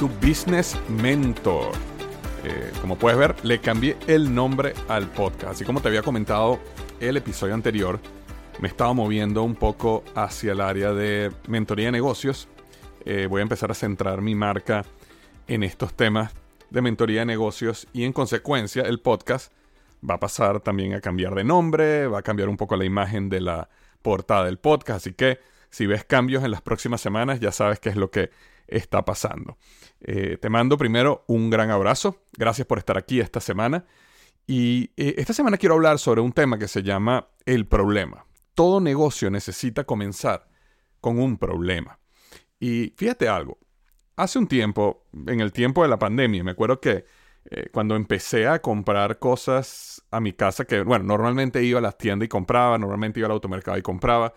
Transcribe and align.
Tu 0.00 0.08
Business 0.26 0.80
Mentor. 0.88 1.72
Eh, 2.42 2.72
como 2.80 2.96
puedes 2.96 3.18
ver, 3.18 3.36
le 3.44 3.60
cambié 3.60 3.98
el 4.06 4.34
nombre 4.34 4.72
al 4.88 5.06
podcast. 5.08 5.52
Así 5.52 5.64
como 5.66 5.82
te 5.82 5.88
había 5.88 6.00
comentado 6.00 6.58
el 7.00 7.18
episodio 7.18 7.52
anterior, 7.52 8.00
me 8.60 8.68
estaba 8.68 8.94
moviendo 8.94 9.42
un 9.42 9.54
poco 9.54 10.02
hacia 10.14 10.52
el 10.52 10.62
área 10.62 10.94
de 10.94 11.30
mentoría 11.48 11.84
de 11.88 11.92
negocios. 11.92 12.48
Eh, 13.04 13.26
voy 13.28 13.40
a 13.40 13.42
empezar 13.42 13.70
a 13.70 13.74
centrar 13.74 14.22
mi 14.22 14.34
marca 14.34 14.86
en 15.46 15.62
estos 15.64 15.92
temas 15.92 16.32
de 16.70 16.80
mentoría 16.80 17.20
de 17.20 17.26
negocios 17.26 17.86
y 17.92 18.04
en 18.04 18.14
consecuencia 18.14 18.84
el 18.84 19.00
podcast 19.00 19.52
va 20.08 20.14
a 20.14 20.18
pasar 20.18 20.60
también 20.60 20.94
a 20.94 21.02
cambiar 21.02 21.34
de 21.34 21.44
nombre, 21.44 22.06
va 22.06 22.20
a 22.20 22.22
cambiar 22.22 22.48
un 22.48 22.56
poco 22.56 22.74
la 22.74 22.86
imagen 22.86 23.28
de 23.28 23.42
la 23.42 23.68
portada 24.00 24.46
del 24.46 24.56
podcast, 24.56 25.06
así 25.06 25.12
que 25.12 25.40
si 25.70 25.86
ves 25.86 26.04
cambios 26.04 26.44
en 26.44 26.50
las 26.50 26.62
próximas 26.62 27.00
semanas 27.00 27.40
ya 27.40 27.52
sabes 27.52 27.80
qué 27.80 27.88
es 27.88 27.96
lo 27.96 28.10
que 28.10 28.30
está 28.66 29.04
pasando. 29.04 29.58
Eh, 30.00 30.38
te 30.40 30.48
mando 30.48 30.78
primero 30.78 31.24
un 31.26 31.50
gran 31.50 31.70
abrazo, 31.70 32.24
gracias 32.32 32.66
por 32.66 32.78
estar 32.78 32.96
aquí 32.96 33.20
esta 33.20 33.40
semana 33.40 33.84
y 34.46 34.90
eh, 34.96 35.14
esta 35.18 35.32
semana 35.32 35.56
quiero 35.56 35.74
hablar 35.74 35.98
sobre 35.98 36.20
un 36.20 36.32
tema 36.32 36.58
que 36.58 36.68
se 36.68 36.82
llama 36.82 37.28
el 37.46 37.66
problema. 37.66 38.24
Todo 38.54 38.80
negocio 38.80 39.30
necesita 39.30 39.84
comenzar 39.84 40.48
con 41.00 41.18
un 41.18 41.38
problema. 41.38 41.98
Y 42.58 42.92
fíjate 42.96 43.28
algo, 43.28 43.58
hace 44.16 44.38
un 44.38 44.46
tiempo, 44.46 45.06
en 45.26 45.40
el 45.40 45.52
tiempo 45.52 45.82
de 45.82 45.88
la 45.88 45.98
pandemia, 45.98 46.44
me 46.44 46.50
acuerdo 46.50 46.80
que 46.80 47.04
eh, 47.44 47.70
cuando 47.72 47.96
empecé 47.96 48.46
a 48.46 48.60
comprar 48.60 49.18
cosas 49.18 50.04
a 50.10 50.20
mi 50.20 50.32
casa, 50.34 50.66
que 50.66 50.82
bueno, 50.82 51.04
normalmente 51.04 51.62
iba 51.64 51.78
a 51.78 51.82
las 51.82 51.96
tiendas 51.96 52.26
y 52.26 52.28
compraba, 52.28 52.76
normalmente 52.76 53.18
iba 53.20 53.26
al 53.26 53.32
automercado 53.32 53.78
y 53.78 53.82
compraba, 53.82 54.34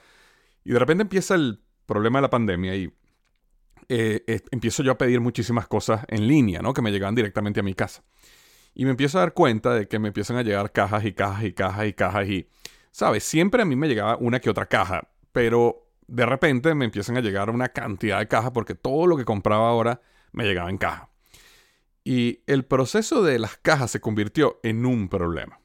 y 0.63 0.73
de 0.73 0.79
repente 0.79 1.03
empieza 1.03 1.35
el 1.35 1.61
problema 1.85 2.19
de 2.19 2.23
la 2.23 2.29
pandemia 2.29 2.75
y 2.75 2.93
eh, 3.89 4.23
eh, 4.27 4.41
empiezo 4.51 4.83
yo 4.83 4.91
a 4.93 4.97
pedir 4.97 5.19
muchísimas 5.19 5.67
cosas 5.67 6.05
en 6.07 6.27
línea, 6.27 6.61
¿no? 6.61 6.73
Que 6.73 6.81
me 6.81 6.91
llegaban 6.91 7.15
directamente 7.15 7.59
a 7.59 7.63
mi 7.63 7.73
casa. 7.73 8.03
Y 8.73 8.85
me 8.85 8.91
empiezo 8.91 9.17
a 9.17 9.21
dar 9.21 9.33
cuenta 9.33 9.73
de 9.73 9.87
que 9.87 9.99
me 9.99 10.07
empiezan 10.07 10.37
a 10.37 10.41
llegar 10.41 10.71
cajas 10.71 11.05
y 11.05 11.13
cajas 11.13 11.43
y 11.43 11.53
cajas 11.53 11.87
y 11.87 11.93
cajas 11.93 12.27
y, 12.27 12.49
¿sabes? 12.91 13.23
Siempre 13.23 13.61
a 13.61 13.65
mí 13.65 13.75
me 13.75 13.87
llegaba 13.87 14.17
una 14.17 14.39
que 14.39 14.49
otra 14.49 14.65
caja, 14.67 15.09
pero 15.31 15.91
de 16.07 16.25
repente 16.25 16.73
me 16.75 16.85
empiezan 16.85 17.17
a 17.17 17.21
llegar 17.21 17.49
una 17.49 17.69
cantidad 17.69 18.19
de 18.19 18.27
cajas 18.27 18.51
porque 18.51 18.75
todo 18.75 19.05
lo 19.07 19.17
que 19.17 19.25
compraba 19.25 19.67
ahora 19.67 20.01
me 20.31 20.45
llegaba 20.45 20.69
en 20.69 20.77
caja. 20.77 21.09
Y 22.03 22.41
el 22.47 22.65
proceso 22.65 23.21
de 23.21 23.39
las 23.39 23.57
cajas 23.57 23.91
se 23.91 24.01
convirtió 24.01 24.59
en 24.63 24.85
un 24.85 25.07
problema. 25.07 25.59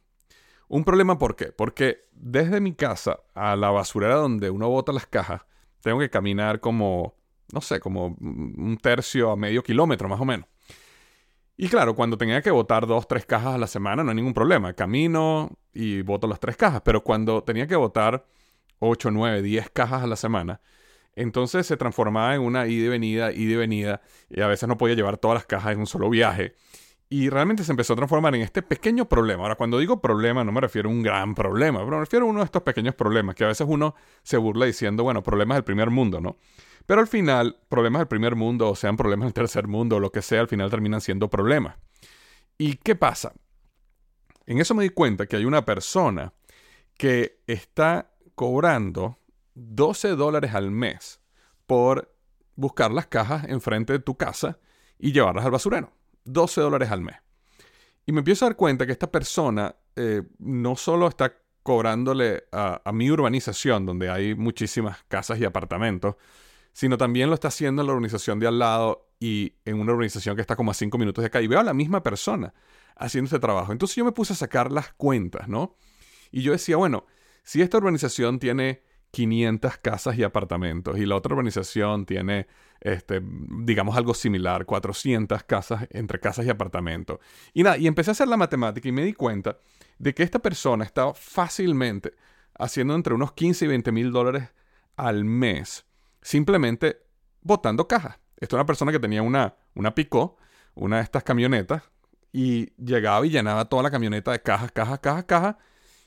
Un 0.68 0.84
problema 0.84 1.18
¿por 1.18 1.34
qué? 1.36 1.46
Porque 1.46 2.06
desde 2.12 2.60
mi 2.60 2.74
casa 2.74 3.20
a 3.34 3.56
la 3.56 3.70
basurera 3.70 4.16
donde 4.16 4.50
uno 4.50 4.68
bota 4.68 4.92
las 4.92 5.06
cajas, 5.06 5.42
tengo 5.80 5.98
que 5.98 6.10
caminar 6.10 6.60
como, 6.60 7.16
no 7.52 7.60
sé, 7.60 7.80
como 7.80 8.16
un 8.20 8.78
tercio 8.80 9.30
a 9.30 9.36
medio 9.36 9.62
kilómetro 9.62 10.08
más 10.08 10.20
o 10.20 10.24
menos. 10.24 10.46
Y 11.56 11.68
claro, 11.68 11.96
cuando 11.96 12.16
tenía 12.16 12.40
que 12.40 12.52
botar 12.52 12.86
dos, 12.86 13.08
tres 13.08 13.26
cajas 13.26 13.54
a 13.54 13.58
la 13.58 13.66
semana 13.66 14.04
no 14.04 14.10
hay 14.10 14.16
ningún 14.16 14.34
problema. 14.34 14.74
Camino 14.74 15.50
y 15.72 16.02
boto 16.02 16.28
las 16.28 16.38
tres 16.38 16.56
cajas. 16.56 16.82
Pero 16.84 17.02
cuando 17.02 17.42
tenía 17.42 17.66
que 17.66 17.74
botar 17.74 18.24
8, 18.78 19.10
9, 19.10 19.42
10 19.42 19.70
cajas 19.70 20.02
a 20.02 20.06
la 20.06 20.16
semana. 20.16 20.60
Entonces 21.14 21.66
se 21.66 21.76
transformaba 21.76 22.34
en 22.34 22.42
una 22.42 22.66
ida 22.68 22.86
y 22.86 22.88
venida, 22.88 23.32
ida 23.32 23.52
y 23.52 23.56
venida, 23.56 24.02
y 24.30 24.40
a 24.40 24.46
veces 24.46 24.68
no 24.68 24.78
podía 24.78 24.94
llevar 24.94 25.18
todas 25.18 25.34
las 25.34 25.46
cajas 25.46 25.72
en 25.72 25.80
un 25.80 25.86
solo 25.86 26.08
viaje. 26.10 26.54
Y 27.10 27.30
realmente 27.30 27.64
se 27.64 27.72
empezó 27.72 27.94
a 27.94 27.96
transformar 27.96 28.34
en 28.34 28.42
este 28.42 28.60
pequeño 28.60 29.08
problema. 29.08 29.42
Ahora, 29.44 29.54
cuando 29.54 29.78
digo 29.78 30.00
problema, 30.00 30.44
no 30.44 30.52
me 30.52 30.60
refiero 30.60 30.90
a 30.90 30.92
un 30.92 31.02
gran 31.02 31.34
problema, 31.34 31.78
pero 31.78 31.92
me 31.92 32.00
refiero 32.00 32.26
a 32.26 32.28
uno 32.28 32.40
de 32.40 32.44
estos 32.44 32.62
pequeños 32.62 32.94
problemas 32.94 33.34
que 33.34 33.44
a 33.44 33.48
veces 33.48 33.66
uno 33.68 33.94
se 34.22 34.36
burla 34.36 34.66
diciendo, 34.66 35.04
bueno, 35.04 35.22
problemas 35.22 35.56
del 35.56 35.64
primer 35.64 35.88
mundo, 35.88 36.20
¿no? 36.20 36.36
Pero 36.84 37.00
al 37.00 37.06
final, 37.06 37.60
problemas 37.68 38.00
del 38.00 38.08
primer 38.08 38.34
mundo, 38.34 38.68
o 38.68 38.76
sean 38.76 38.96
problemas 38.96 39.26
del 39.26 39.34
tercer 39.34 39.68
mundo, 39.68 39.96
o 39.96 40.00
lo 40.00 40.12
que 40.12 40.20
sea, 40.20 40.40
al 40.40 40.48
final 40.48 40.70
terminan 40.70 41.00
siendo 41.00 41.30
problemas. 41.30 41.76
¿Y 42.58 42.76
qué 42.76 42.94
pasa? 42.94 43.32
En 44.44 44.58
eso 44.58 44.74
me 44.74 44.82
di 44.82 44.90
cuenta 44.90 45.26
que 45.26 45.36
hay 45.36 45.44
una 45.46 45.64
persona 45.64 46.34
que 46.96 47.40
está 47.46 48.10
cobrando 48.34 49.18
12 49.54 50.10
dólares 50.10 50.54
al 50.54 50.70
mes 50.70 51.20
por 51.66 52.14
buscar 52.54 52.90
las 52.90 53.06
cajas 53.06 53.44
enfrente 53.44 53.92
de 53.92 53.98
tu 53.98 54.16
casa 54.16 54.58
y 54.98 55.12
llevarlas 55.12 55.44
al 55.44 55.50
basurero. 55.50 55.97
12 56.32 56.60
dólares 56.60 56.90
al 56.90 57.00
mes. 57.00 57.16
Y 58.06 58.12
me 58.12 58.20
empiezo 58.20 58.44
a 58.44 58.48
dar 58.48 58.56
cuenta 58.56 58.86
que 58.86 58.92
esta 58.92 59.10
persona 59.10 59.74
eh, 59.96 60.22
no 60.38 60.76
solo 60.76 61.08
está 61.08 61.34
cobrándole 61.62 62.44
a, 62.52 62.80
mi 62.94 63.10
urbanización, 63.10 63.84
donde 63.84 64.08
hay 64.08 64.34
muchísimas 64.34 65.04
casas 65.08 65.38
y 65.38 65.44
apartamentos, 65.44 66.16
sino 66.72 66.96
también 66.96 67.28
lo 67.28 67.34
está 67.34 67.48
haciendo 67.48 67.82
en 67.82 67.86
la 67.86 67.92
urbanización 67.92 68.38
de 68.38 68.46
al 68.46 68.58
lado 68.58 69.10
y 69.20 69.52
en 69.66 69.78
una 69.78 69.92
urbanización 69.92 70.34
que 70.34 70.40
está 70.40 70.56
como 70.56 70.70
a 70.70 70.74
5 70.74 70.96
minutos 70.96 71.22
de 71.22 71.26
acá. 71.26 71.42
Y 71.42 71.46
veo 71.46 71.60
a 71.60 71.64
la 71.64 71.74
misma 71.74 72.02
persona 72.02 72.54
haciendo 72.96 73.28
ese 73.28 73.38
trabajo. 73.38 73.72
Entonces 73.72 73.96
yo 73.96 74.04
me 74.06 74.12
puse 74.12 74.32
a 74.32 74.36
sacar 74.36 74.72
las 74.72 74.94
cuentas, 74.94 75.48
¿no? 75.48 75.76
Y 76.30 76.40
yo 76.40 76.52
decía, 76.52 76.78
bueno, 76.78 77.04
si 77.42 77.60
esta 77.60 77.76
urbanización 77.76 78.38
tiene 78.38 78.82
500 79.10 79.78
casas 79.78 80.18
y 80.18 80.22
apartamentos 80.22 80.98
y 80.98 81.06
la 81.06 81.16
otra 81.16 81.34
urbanización 81.34 82.04
tiene, 82.04 82.46
este, 82.80 83.20
digamos, 83.22 83.96
algo 83.96 84.14
similar, 84.14 84.66
400 84.66 85.42
casas 85.44 85.86
entre 85.90 86.20
casas 86.20 86.46
y 86.46 86.50
apartamentos. 86.50 87.18
Y 87.54 87.62
nada, 87.62 87.78
y 87.78 87.86
empecé 87.86 88.10
a 88.10 88.12
hacer 88.12 88.28
la 88.28 88.36
matemática 88.36 88.88
y 88.88 88.92
me 88.92 89.04
di 89.04 89.14
cuenta 89.14 89.58
de 89.98 90.14
que 90.14 90.22
esta 90.22 90.38
persona 90.38 90.84
estaba 90.84 91.14
fácilmente 91.14 92.14
haciendo 92.58 92.94
entre 92.94 93.14
unos 93.14 93.32
15 93.32 93.64
y 93.64 93.68
20 93.68 93.92
mil 93.92 94.12
dólares 94.12 94.50
al 94.96 95.24
mes 95.24 95.86
simplemente 96.20 97.02
botando 97.40 97.88
cajas. 97.88 98.18
Esta 98.36 98.54
es 98.56 98.58
una 98.58 98.66
persona 98.66 98.92
que 98.92 98.98
tenía 98.98 99.22
una, 99.22 99.56
una 99.74 99.94
picó, 99.94 100.36
una 100.74 100.98
de 100.98 101.02
estas 101.02 101.24
camionetas, 101.24 101.82
y 102.32 102.72
llegaba 102.76 103.24
y 103.26 103.30
llenaba 103.30 103.64
toda 103.64 103.82
la 103.82 103.90
camioneta 103.90 104.32
de 104.32 104.42
cajas, 104.42 104.70
cajas, 104.72 104.98
cajas, 105.00 105.24
cajas, 105.24 105.56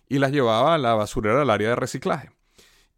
y 0.07 0.19
las 0.19 0.31
llevaba 0.31 0.75
a 0.75 0.77
la 0.77 0.93
basurera 0.93 1.39
del 1.39 1.49
área 1.49 1.69
de 1.69 1.75
reciclaje. 1.75 2.31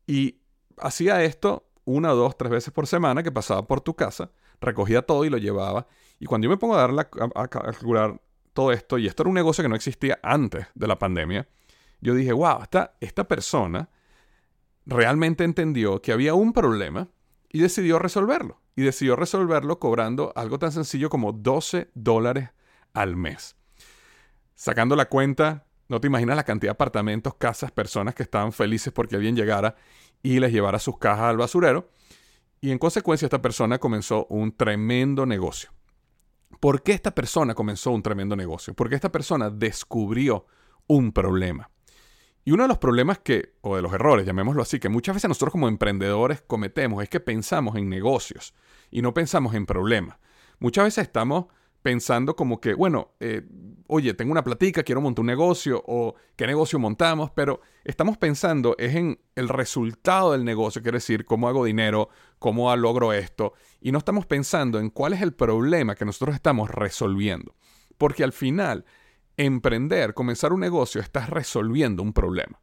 Y 0.07 0.39
hacía 0.77 1.23
esto 1.23 1.67
una, 1.85 2.09
dos, 2.09 2.37
tres 2.37 2.51
veces 2.51 2.73
por 2.73 2.87
semana 2.87 3.23
que 3.23 3.31
pasaba 3.31 3.67
por 3.67 3.81
tu 3.81 3.95
casa, 3.95 4.31
recogía 4.61 5.01
todo 5.01 5.25
y 5.25 5.29
lo 5.29 5.37
llevaba. 5.37 5.87
Y 6.19 6.25
cuando 6.25 6.45
yo 6.45 6.49
me 6.49 6.57
pongo 6.57 6.75
a, 6.75 6.87
dar 6.87 7.09
a, 7.35 7.47
calcular 7.47 8.21
todo 8.53 8.71
esto, 8.71 8.97
y 8.97 9.07
esto 9.07 9.23
era 9.23 9.29
un 9.29 9.35
negocio 9.35 9.63
que 9.63 9.69
no 9.69 9.75
existía 9.75 10.19
antes 10.23 10.67
de 10.73 10.87
la 10.87 10.97
pandemia, 10.97 11.47
yo 12.01 12.13
dije, 12.13 12.33
wow, 12.33 12.61
esta, 12.61 12.95
esta 12.99 13.27
persona 13.27 13.89
realmente 14.85 15.43
entendió 15.43 16.01
que 16.01 16.11
había 16.11 16.33
un 16.33 16.53
problema 16.53 17.07
y 17.49 17.59
decidió 17.59 17.99
resolverlo. 17.99 18.61
Y 18.75 18.81
decidió 18.81 19.15
resolverlo 19.15 19.79
cobrando 19.79 20.33
algo 20.35 20.57
tan 20.57 20.71
sencillo 20.71 21.09
como 21.09 21.31
12 21.31 21.91
dólares 21.93 22.49
al 22.93 23.15
mes. 23.15 23.55
Sacando 24.55 24.95
la 24.95 25.05
cuenta, 25.09 25.67
no 25.87 25.99
te 25.99 26.07
imaginas 26.07 26.35
la 26.35 26.43
cantidad 26.43 26.71
de 26.71 26.75
apartamentos, 26.75 27.35
casas, 27.35 27.71
personas 27.71 28.15
que 28.15 28.23
estaban 28.23 28.51
felices 28.53 28.93
porque 28.93 29.15
alguien 29.15 29.35
llegara 29.35 29.75
y 30.21 30.39
les 30.39 30.51
llevara 30.51 30.79
sus 30.79 30.97
cajas 30.97 31.25
al 31.25 31.37
basurero. 31.37 31.89
Y 32.61 32.71
en 32.71 32.79
consecuencia 32.79 33.25
esta 33.25 33.41
persona 33.41 33.77
comenzó 33.77 34.25
un 34.29 34.55
tremendo 34.55 35.25
negocio. 35.25 35.71
¿Por 36.59 36.81
qué 36.81 36.93
esta 36.93 37.11
persona 37.11 37.53
comenzó 37.53 37.91
un 37.91 38.01
tremendo 38.01 38.35
negocio? 38.35 38.73
Porque 38.73 38.95
esta 38.95 39.11
persona 39.11 39.49
descubrió 39.49 40.45
un 40.87 41.11
problema. 41.11 41.69
Y 42.45 42.51
uno 42.51 42.63
de 42.63 42.69
los 42.69 42.77
problemas 42.77 43.19
que, 43.19 43.55
o 43.61 43.75
de 43.75 43.81
los 43.81 43.93
errores, 43.93 44.25
llamémoslo 44.25 44.61
así, 44.61 44.79
que 44.79 44.89
muchas 44.89 45.15
veces 45.15 45.29
nosotros 45.29 45.51
como 45.51 45.67
emprendedores 45.67 46.41
cometemos 46.41 47.01
es 47.01 47.09
que 47.09 47.19
pensamos 47.19 47.75
en 47.75 47.89
negocios 47.89 48.53
y 48.91 49.01
no 49.01 49.13
pensamos 49.13 49.55
en 49.55 49.65
problemas. 49.65 50.17
Muchas 50.59 50.85
veces 50.85 51.03
estamos 51.03 51.45
pensando 51.83 52.35
como 52.35 52.59
que, 52.59 52.73
bueno, 52.73 53.11
eh, 53.19 53.43
oye, 53.87 54.13
tengo 54.13 54.31
una 54.31 54.43
platica, 54.43 54.81
quiero 54.83 55.01
montar 55.01 55.21
un 55.21 55.27
negocio 55.27 55.83
o 55.85 56.15
qué 56.35 56.47
negocio 56.47 56.79
montamos, 56.79 57.29
pero 57.31 57.59
estamos 57.83 58.17
pensando 58.17 58.75
es 58.79 58.95
en 58.95 59.19
el 59.35 59.49
resultado 59.49 60.31
del 60.31 60.45
negocio, 60.45 60.81
quiere 60.81 60.97
decir, 60.97 61.25
cómo 61.25 61.47
hago 61.47 61.65
dinero, 61.65 62.09
cómo 62.39 62.75
logro 62.75 63.13
esto, 63.13 63.53
y 63.81 63.91
no 63.91 63.99
estamos 63.99 64.25
pensando 64.25 64.79
en 64.79 64.89
cuál 64.89 65.13
es 65.13 65.21
el 65.21 65.33
problema 65.33 65.93
que 65.93 66.05
nosotros 66.05 66.33
estamos 66.33 66.71
resolviendo. 66.71 67.53
Porque 67.97 68.23
al 68.23 68.33
final 68.33 68.85
emprender, 69.37 70.13
comenzar 70.13 70.53
un 70.53 70.61
negocio, 70.61 71.01
estás 71.01 71.29
resolviendo 71.29 72.01
un 72.01 72.13
problema. 72.13 72.61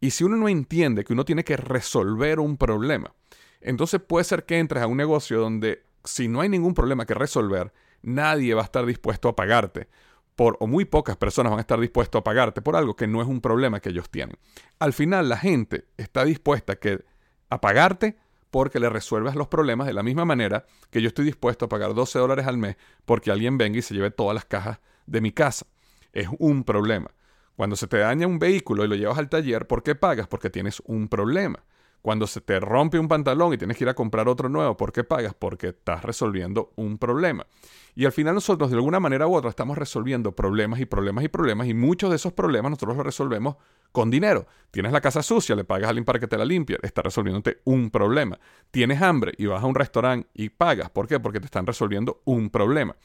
Y 0.00 0.10
si 0.10 0.24
uno 0.24 0.36
no 0.36 0.48
entiende 0.48 1.04
que 1.04 1.12
uno 1.12 1.24
tiene 1.24 1.44
que 1.44 1.56
resolver 1.56 2.40
un 2.40 2.56
problema, 2.56 3.14
entonces 3.60 4.00
puede 4.00 4.24
ser 4.24 4.44
que 4.44 4.58
entres 4.58 4.82
a 4.82 4.86
un 4.86 4.96
negocio 4.96 5.38
donde 5.38 5.84
si 6.04 6.28
no 6.28 6.40
hay 6.40 6.48
ningún 6.48 6.74
problema 6.74 7.06
que 7.06 7.14
resolver, 7.14 7.72
nadie 8.04 8.54
va 8.54 8.62
a 8.62 8.64
estar 8.64 8.86
dispuesto 8.86 9.28
a 9.28 9.36
pagarte. 9.36 9.88
Por, 10.36 10.56
o 10.58 10.66
muy 10.66 10.84
pocas 10.84 11.16
personas 11.16 11.50
van 11.50 11.58
a 11.58 11.60
estar 11.60 11.78
dispuestos 11.78 12.20
a 12.20 12.24
pagarte 12.24 12.60
por 12.60 12.74
algo 12.74 12.96
que 12.96 13.06
no 13.06 13.22
es 13.22 13.28
un 13.28 13.40
problema 13.40 13.78
que 13.80 13.90
ellos 13.90 14.10
tienen. 14.10 14.36
Al 14.80 14.92
final 14.92 15.28
la 15.28 15.36
gente 15.36 15.84
está 15.96 16.24
dispuesta 16.24 16.76
que, 16.76 17.04
a 17.50 17.60
pagarte 17.60 18.16
porque 18.50 18.80
le 18.80 18.88
resuelvas 18.88 19.36
los 19.36 19.48
problemas 19.48 19.86
de 19.86 19.92
la 19.92 20.02
misma 20.02 20.24
manera 20.24 20.66
que 20.90 21.00
yo 21.00 21.08
estoy 21.08 21.24
dispuesto 21.24 21.66
a 21.66 21.68
pagar 21.68 21.94
12 21.94 22.18
dólares 22.18 22.46
al 22.46 22.58
mes 22.58 22.76
porque 23.04 23.30
alguien 23.30 23.58
venga 23.58 23.78
y 23.78 23.82
se 23.82 23.94
lleve 23.94 24.10
todas 24.10 24.34
las 24.34 24.44
cajas 24.44 24.80
de 25.06 25.20
mi 25.20 25.30
casa 25.30 25.66
es 26.14 26.28
un 26.38 26.64
problema. 26.64 27.10
Cuando 27.56 27.76
se 27.76 27.86
te 27.86 27.98
daña 27.98 28.26
un 28.26 28.38
vehículo 28.38 28.84
y 28.84 28.88
lo 28.88 28.94
llevas 28.94 29.18
al 29.18 29.28
taller, 29.28 29.66
¿por 29.66 29.82
qué 29.82 29.94
pagas? 29.94 30.26
Porque 30.26 30.50
tienes 30.50 30.82
un 30.86 31.08
problema. 31.08 31.62
Cuando 32.00 32.26
se 32.26 32.40
te 32.40 32.58
rompe 32.60 32.98
un 32.98 33.08
pantalón 33.08 33.52
y 33.52 33.58
tienes 33.58 33.76
que 33.76 33.84
ir 33.84 33.88
a 33.88 33.94
comprar 33.94 34.28
otro 34.28 34.48
nuevo, 34.48 34.76
¿por 34.76 34.92
qué 34.92 35.04
pagas? 35.04 35.34
Porque 35.34 35.68
estás 35.68 36.02
resolviendo 36.02 36.72
un 36.76 36.98
problema. 36.98 37.46
Y 37.96 38.06
al 38.06 38.12
final 38.12 38.34
nosotros 38.34 38.70
de 38.70 38.76
alguna 38.76 38.98
manera 38.98 39.26
u 39.28 39.34
otra 39.34 39.50
estamos 39.50 39.78
resolviendo 39.78 40.32
problemas 40.32 40.80
y 40.80 40.84
problemas 40.84 41.24
y 41.24 41.28
problemas 41.28 41.68
y 41.68 41.74
muchos 41.74 42.10
de 42.10 42.16
esos 42.16 42.32
problemas 42.32 42.70
nosotros 42.70 42.96
los 42.96 43.06
resolvemos 43.06 43.56
con 43.92 44.10
dinero. 44.10 44.46
Tienes 44.72 44.90
la 44.90 45.00
casa 45.00 45.22
sucia, 45.22 45.54
le 45.54 45.64
pagas 45.64 45.86
a 45.86 45.90
alguien 45.90 46.04
para 46.04 46.18
que 46.18 46.26
te 46.26 46.36
la 46.36 46.44
limpie, 46.44 46.76
está 46.82 47.02
resolviéndote 47.02 47.60
un 47.64 47.90
problema. 47.90 48.38
Tienes 48.72 49.00
hambre 49.00 49.32
y 49.38 49.46
vas 49.46 49.62
a 49.62 49.66
un 49.66 49.76
restaurante 49.76 50.28
y 50.34 50.48
pagas. 50.48 50.90
¿Por 50.90 51.06
qué? 51.06 51.20
Porque 51.20 51.38
te 51.38 51.46
están 51.46 51.66
resolviendo 51.66 52.20
un 52.24 52.50
problema. 52.50 52.96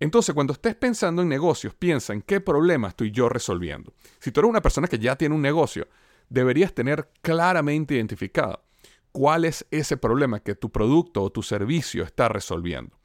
Entonces, 0.00 0.34
cuando 0.34 0.54
estés 0.54 0.74
pensando 0.74 1.22
en 1.22 1.28
negocios, 1.28 1.74
piensa 1.74 2.14
en 2.14 2.22
qué 2.22 2.40
problema 2.40 2.88
estoy 2.88 3.10
yo 3.10 3.28
resolviendo. 3.28 3.92
Si 4.18 4.32
tú 4.32 4.40
eres 4.40 4.50
una 4.50 4.62
persona 4.62 4.88
que 4.88 4.98
ya 4.98 5.16
tiene 5.16 5.34
un 5.34 5.42
negocio, 5.42 5.86
deberías 6.28 6.72
tener 6.72 7.10
claramente 7.20 7.94
identificado 7.94 8.64
cuál 9.12 9.44
es 9.44 9.66
ese 9.70 9.96
problema 9.96 10.40
que 10.40 10.54
tu 10.54 10.70
producto 10.70 11.22
o 11.22 11.30
tu 11.30 11.42
servicio 11.42 12.02
está 12.02 12.28
resolviendo. 12.28 12.98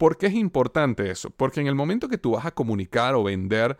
¿Por 0.00 0.16
qué 0.16 0.28
es 0.28 0.34
importante 0.34 1.10
eso? 1.10 1.28
Porque 1.28 1.60
en 1.60 1.66
el 1.66 1.74
momento 1.74 2.08
que 2.08 2.16
tú 2.16 2.30
vas 2.30 2.46
a 2.46 2.52
comunicar 2.52 3.14
o 3.14 3.22
vender 3.22 3.76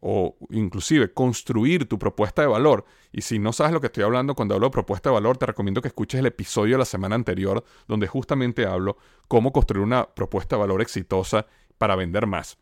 o 0.00 0.36
inclusive 0.50 1.12
construir 1.12 1.88
tu 1.88 1.96
propuesta 1.96 2.42
de 2.42 2.48
valor. 2.48 2.84
Y 3.12 3.20
si 3.20 3.38
no 3.38 3.52
sabes 3.52 3.72
lo 3.72 3.80
que 3.80 3.86
estoy 3.86 4.02
hablando 4.02 4.34
cuando 4.34 4.56
hablo 4.56 4.66
de 4.66 4.72
propuesta 4.72 5.10
de 5.10 5.14
valor, 5.14 5.38
te 5.38 5.46
recomiendo 5.46 5.80
que 5.80 5.86
escuches 5.86 6.18
el 6.18 6.26
episodio 6.26 6.74
de 6.74 6.80
la 6.80 6.84
semana 6.84 7.14
anterior 7.14 7.62
donde 7.86 8.08
justamente 8.08 8.66
hablo 8.66 8.96
cómo 9.28 9.52
construir 9.52 9.84
una 9.84 10.12
propuesta 10.12 10.56
de 10.56 10.60
valor 10.62 10.82
exitosa 10.82 11.46
para 11.78 11.94
vender 11.94 12.26
más. 12.26 12.58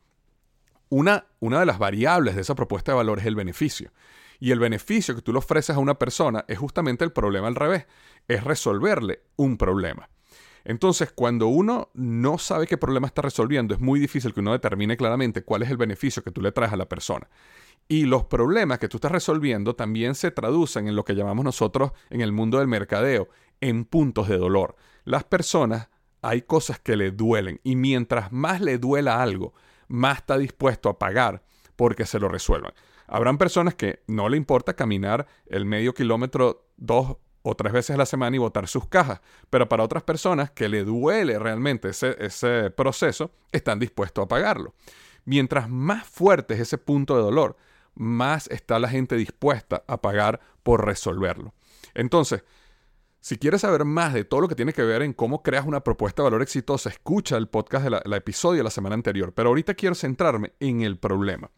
Una, 0.91 1.29
una 1.39 1.61
de 1.61 1.67
las 1.67 1.79
variables 1.79 2.35
de 2.35 2.43
esa 2.43 2.55
propuesta 2.55 2.93
de 2.93 2.97
valor 2.97 3.21
es 3.21 3.25
el 3.25 3.37
beneficio. 3.37 3.91
Y 4.39 4.51
el 4.51 4.59
beneficio 4.59 5.15
que 5.15 5.23
tú 5.23 5.33
le 5.33 5.39
ofreces 5.39 5.77
a 5.77 5.79
una 5.79 5.99
persona 5.99 6.45
es 6.47 6.59
justamente 6.59 7.07
el 7.07 7.13
problema 7.13 7.49
al 7.49 7.55
revés, 7.55 7.87
es 8.29 8.45
resolverle 8.45 9.23
un 9.37 9.57
problema. 9.57 10.11
Entonces, 10.65 11.13
cuando 11.13 11.49
uno 11.49 11.91
no 11.95 12.39
sabe 12.39 12.67
qué 12.67 12.77
problema 12.77 13.07
está 13.07 13.23
resolviendo, 13.23 13.75
es 13.75 13.81
muy 13.81 14.01
difícil 14.01 14.35
que 14.35 14.41
uno 14.41 14.53
determine 14.53 14.97
claramente 14.97 15.43
cuál 15.43 15.63
es 15.63 15.71
el 15.71 15.77
beneficio 15.77 16.23
que 16.23 16.31
tú 16.31 16.41
le 16.41 16.53
traes 16.53 16.73
a 16.73 16.77
la 16.77 16.89
persona. 16.89 17.29
Y 17.89 18.05
los 18.05 18.25
problemas 18.25 18.79
que 18.79 18.89
tú 18.89 18.99
estás 18.99 19.13
resolviendo 19.13 19.75
también 19.75 20.15
se 20.15 20.31
traducen 20.31 20.87
en 20.87 20.97
lo 20.97 21.05
que 21.05 21.15
llamamos 21.15 21.45
nosotros 21.45 21.93
en 22.09 22.21
el 22.21 22.33
mundo 22.33 22.59
del 22.59 22.69
mercadeo, 22.69 23.29
en 23.61 23.85
puntos 23.85 24.29
de 24.29 24.37
dolor. 24.37 24.77
Las 25.05 25.25
personas 25.25 25.89
hay 26.23 26.43
cosas 26.43 26.79
que 26.79 26.97
le 26.97 27.11
duelen 27.11 27.61
y 27.65 27.77
mientras 27.77 28.31
más 28.33 28.61
le 28.61 28.79
duela 28.79 29.23
algo, 29.23 29.55
más 29.89 30.19
está 30.19 30.39
dispuesto 30.39 30.89
a 30.89 30.99
pagar 30.99 31.43
porque 31.77 32.07
se 32.07 32.19
lo 32.19 32.29
resuelvan. 32.29 32.73
Habrán 33.07 33.39
personas 33.39 33.75
que 33.75 34.03
no 34.07 34.29
le 34.29 34.37
importa 34.37 34.75
caminar 34.75 35.27
el 35.47 35.65
medio 35.65 35.95
kilómetro, 35.95 36.69
dos 36.77 37.17
o 37.43 37.55
tres 37.55 37.73
veces 37.73 37.95
a 37.95 37.99
la 37.99 38.07
semana 38.07 38.37
y 38.37 38.39
botar 38.39 38.69
sus 38.69 38.87
cajas. 38.87 39.21
Pero 39.49 39.69
para 39.69 39.85
otras 39.85 40.03
personas 40.03 40.51
que 40.51 40.69
le 40.69 40.85
duele 40.85 41.39
realmente 41.39 41.89
ese, 41.91 42.71
proceso, 42.71 43.33
están 43.53 43.79
dispuestos 43.79 44.25
a 44.25 44.29
pagarlo. 44.29 44.75
Mientras 45.25 45.69
más 45.69 46.07
fuerte 46.07 46.55
es 46.55 46.61
ese 46.61 46.79
punto 46.79 47.17
de 47.17 47.23
dolor, 47.23 47.57
más 47.95 48.49
está 48.49 48.79
la 48.79 48.89
gente 48.89 49.17
dispuesta 49.17 49.85
a 49.87 50.01
pagar 50.01 50.41
por 50.63 50.85
resolverlo. 50.85 51.55
Entonces, 51.95 52.45
si 53.21 53.37
quieres 53.37 53.61
saber 53.61 53.85
más 53.85 54.15
de 54.15 54.25
todo 54.25 54.41
lo 54.41 54.49
que 54.49 54.55
tiene 54.55 54.73
que 54.73 54.83
ver 54.83 55.03
en 55.03 55.13
cómo 55.13 55.43
creas 55.43 55.67
una 55.67 55.85
propuesta 55.85 56.23
de 56.23 56.29
valor 56.29 56.43
exitosa, 56.43 56.89
escucha 56.89 57.37
el 57.37 57.49
podcast 57.49 57.85
del 57.85 58.13
episodio 58.15 58.59
de 58.59 58.65
la 58.65 58.71
semana 58.71 58.95
anterior. 58.95 59.35
Pero 59.35 59.51
ahorita 59.51 59.75
quiero 59.75 59.95
centrarme 59.95 60.55
en 60.59 60.81
el 60.81 60.99
problema. 60.99 61.51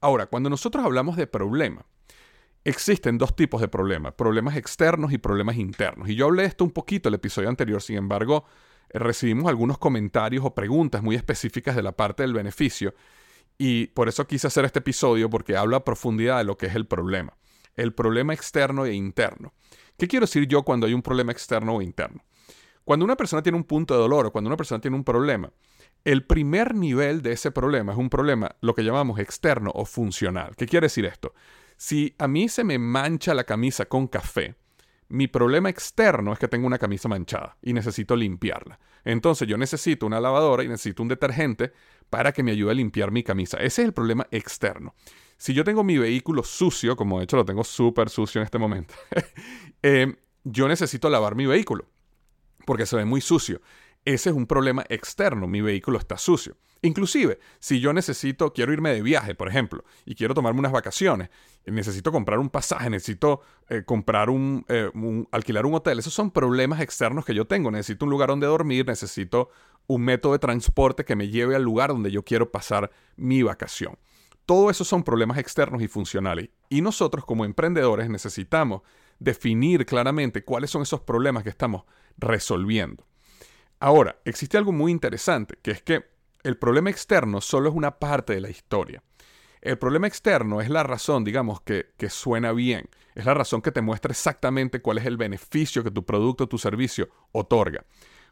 Ahora, 0.00 0.26
cuando 0.26 0.50
nosotros 0.50 0.84
hablamos 0.84 1.16
de 1.16 1.26
problema, 1.26 1.86
Existen 2.66 3.16
dos 3.16 3.36
tipos 3.36 3.60
de 3.60 3.68
problemas, 3.68 4.14
problemas 4.14 4.56
externos 4.56 5.12
y 5.12 5.18
problemas 5.18 5.54
internos. 5.54 6.08
Y 6.08 6.16
yo 6.16 6.26
hablé 6.26 6.42
de 6.42 6.48
esto 6.48 6.64
un 6.64 6.72
poquito 6.72 7.08
el 7.08 7.14
episodio 7.14 7.48
anterior, 7.48 7.80
sin 7.80 7.96
embargo, 7.96 8.44
eh, 8.88 8.98
recibimos 8.98 9.46
algunos 9.46 9.78
comentarios 9.78 10.44
o 10.44 10.52
preguntas 10.52 11.00
muy 11.00 11.14
específicas 11.14 11.76
de 11.76 11.84
la 11.84 11.92
parte 11.92 12.24
del 12.24 12.32
beneficio 12.32 12.92
y 13.56 13.86
por 13.86 14.08
eso 14.08 14.26
quise 14.26 14.48
hacer 14.48 14.64
este 14.64 14.80
episodio 14.80 15.30
porque 15.30 15.56
habla 15.56 15.76
a 15.76 15.84
profundidad 15.84 16.38
de 16.38 16.44
lo 16.44 16.56
que 16.56 16.66
es 16.66 16.74
el 16.74 16.88
problema. 16.88 17.36
El 17.76 17.94
problema 17.94 18.34
externo 18.34 18.84
e 18.84 18.94
interno. 18.94 19.54
¿Qué 19.96 20.08
quiero 20.08 20.26
decir 20.26 20.48
yo 20.48 20.64
cuando 20.64 20.88
hay 20.88 20.92
un 20.92 21.02
problema 21.02 21.30
externo 21.30 21.76
o 21.76 21.82
interno? 21.82 22.24
Cuando 22.82 23.04
una 23.04 23.14
persona 23.14 23.44
tiene 23.44 23.58
un 23.58 23.64
punto 23.64 23.94
de 23.94 24.00
dolor 24.00 24.26
o 24.26 24.32
cuando 24.32 24.48
una 24.48 24.56
persona 24.56 24.80
tiene 24.80 24.96
un 24.96 25.04
problema, 25.04 25.52
el 26.02 26.26
primer 26.26 26.74
nivel 26.74 27.22
de 27.22 27.30
ese 27.30 27.52
problema 27.52 27.92
es 27.92 27.98
un 27.98 28.10
problema, 28.10 28.56
lo 28.60 28.74
que 28.74 28.82
llamamos 28.82 29.20
externo 29.20 29.70
o 29.72 29.84
funcional. 29.84 30.56
¿Qué 30.56 30.66
quiere 30.66 30.86
decir 30.86 31.04
esto? 31.04 31.32
Si 31.76 32.14
a 32.18 32.26
mí 32.26 32.48
se 32.48 32.64
me 32.64 32.78
mancha 32.78 33.34
la 33.34 33.44
camisa 33.44 33.86
con 33.86 34.06
café, 34.06 34.54
mi 35.08 35.28
problema 35.28 35.68
externo 35.68 36.32
es 36.32 36.38
que 36.38 36.48
tengo 36.48 36.66
una 36.66 36.78
camisa 36.78 37.08
manchada 37.08 37.56
y 37.62 37.72
necesito 37.72 38.16
limpiarla. 38.16 38.78
Entonces 39.04 39.46
yo 39.46 39.56
necesito 39.56 40.06
una 40.06 40.20
lavadora 40.20 40.64
y 40.64 40.68
necesito 40.68 41.02
un 41.02 41.08
detergente 41.08 41.72
para 42.10 42.32
que 42.32 42.42
me 42.42 42.52
ayude 42.52 42.72
a 42.72 42.74
limpiar 42.74 43.12
mi 43.12 43.22
camisa. 43.22 43.58
Ese 43.58 43.82
es 43.82 43.88
el 43.88 43.94
problema 43.94 44.26
externo. 44.30 44.94
Si 45.36 45.54
yo 45.54 45.64
tengo 45.64 45.84
mi 45.84 45.98
vehículo 45.98 46.42
sucio, 46.42 46.96
como 46.96 47.18
de 47.18 47.24
hecho 47.24 47.36
lo 47.36 47.44
tengo 47.44 47.62
súper 47.62 48.08
sucio 48.08 48.40
en 48.40 48.46
este 48.46 48.58
momento, 48.58 48.94
eh, 49.82 50.16
yo 50.44 50.66
necesito 50.66 51.08
lavar 51.08 51.36
mi 51.36 51.46
vehículo 51.46 51.86
porque 52.66 52.84
se 52.84 52.96
ve 52.96 53.04
muy 53.04 53.22
sucio. 53.22 53.62
Ese 54.06 54.30
es 54.30 54.36
un 54.36 54.46
problema 54.46 54.84
externo, 54.88 55.48
mi 55.48 55.60
vehículo 55.60 55.98
está 55.98 56.16
sucio. 56.16 56.56
Inclusive, 56.80 57.40
si 57.58 57.80
yo 57.80 57.92
necesito, 57.92 58.52
quiero 58.52 58.72
irme 58.72 58.94
de 58.94 59.02
viaje, 59.02 59.34
por 59.34 59.48
ejemplo, 59.48 59.84
y 60.04 60.14
quiero 60.14 60.32
tomarme 60.32 60.60
unas 60.60 60.70
vacaciones, 60.70 61.28
necesito 61.64 62.12
comprar 62.12 62.38
un 62.38 62.48
pasaje, 62.48 62.88
necesito 62.88 63.40
eh, 63.68 63.82
comprar 63.84 64.28
eh, 64.28 64.90
un, 64.94 65.28
alquilar 65.32 65.66
un 65.66 65.74
hotel, 65.74 65.98
esos 65.98 66.14
son 66.14 66.30
problemas 66.30 66.80
externos 66.80 67.24
que 67.24 67.34
yo 67.34 67.48
tengo. 67.48 67.72
Necesito 67.72 68.04
un 68.04 68.12
lugar 68.12 68.28
donde 68.28 68.46
dormir, 68.46 68.86
necesito 68.86 69.50
un 69.88 70.02
método 70.02 70.34
de 70.34 70.38
transporte 70.38 71.04
que 71.04 71.16
me 71.16 71.26
lleve 71.26 71.56
al 71.56 71.64
lugar 71.64 71.90
donde 71.90 72.12
yo 72.12 72.24
quiero 72.24 72.52
pasar 72.52 72.92
mi 73.16 73.42
vacación. 73.42 73.98
Todo 74.44 74.70
eso 74.70 74.84
son 74.84 75.02
problemas 75.02 75.38
externos 75.38 75.82
y 75.82 75.88
funcionales. 75.88 76.50
Y 76.68 76.80
nosotros 76.80 77.24
como 77.24 77.44
emprendedores 77.44 78.08
necesitamos 78.08 78.82
definir 79.18 79.84
claramente 79.84 80.44
cuáles 80.44 80.70
son 80.70 80.82
esos 80.82 81.00
problemas 81.00 81.42
que 81.42 81.50
estamos 81.50 81.82
resolviendo. 82.18 83.04
Ahora, 83.78 84.20
existe 84.24 84.56
algo 84.56 84.72
muy 84.72 84.90
interesante, 84.90 85.58
que 85.62 85.70
es 85.70 85.82
que 85.82 86.06
el 86.42 86.56
problema 86.56 86.90
externo 86.90 87.40
solo 87.40 87.68
es 87.68 87.74
una 87.74 87.98
parte 87.98 88.34
de 88.34 88.40
la 88.40 88.48
historia. 88.48 89.02
El 89.60 89.78
problema 89.78 90.06
externo 90.06 90.60
es 90.60 90.70
la 90.70 90.82
razón, 90.82 91.24
digamos, 91.24 91.60
que, 91.60 91.92
que 91.96 92.08
suena 92.08 92.52
bien. 92.52 92.88
Es 93.14 93.26
la 93.26 93.34
razón 93.34 93.60
que 93.60 93.72
te 93.72 93.82
muestra 93.82 94.12
exactamente 94.12 94.80
cuál 94.80 94.98
es 94.98 95.06
el 95.06 95.16
beneficio 95.16 95.82
que 95.82 95.90
tu 95.90 96.04
producto 96.04 96.44
o 96.44 96.48
tu 96.48 96.56
servicio 96.56 97.08
otorga. 97.32 97.84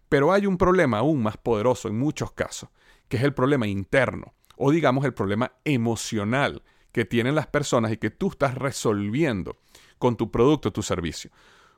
Pero 0.08 0.32
hay 0.32 0.46
un 0.46 0.56
problema 0.56 0.98
aún 0.98 1.22
más 1.22 1.36
poderoso 1.36 1.88
en 1.88 1.98
muchos 1.98 2.32
casos, 2.32 2.70
que 3.08 3.16
es 3.16 3.22
el 3.22 3.34
problema 3.34 3.66
interno, 3.66 4.34
o 4.56 4.70
digamos 4.70 5.04
el 5.04 5.12
problema 5.12 5.52
emocional 5.64 6.62
que 6.92 7.04
tienen 7.04 7.34
las 7.34 7.48
personas 7.48 7.90
y 7.90 7.96
que 7.96 8.10
tú 8.10 8.28
estás 8.28 8.54
resolviendo 8.54 9.58
con 9.98 10.16
tu 10.16 10.30
producto 10.30 10.68
o 10.68 10.72
tu 10.72 10.82
servicio. 10.82 11.30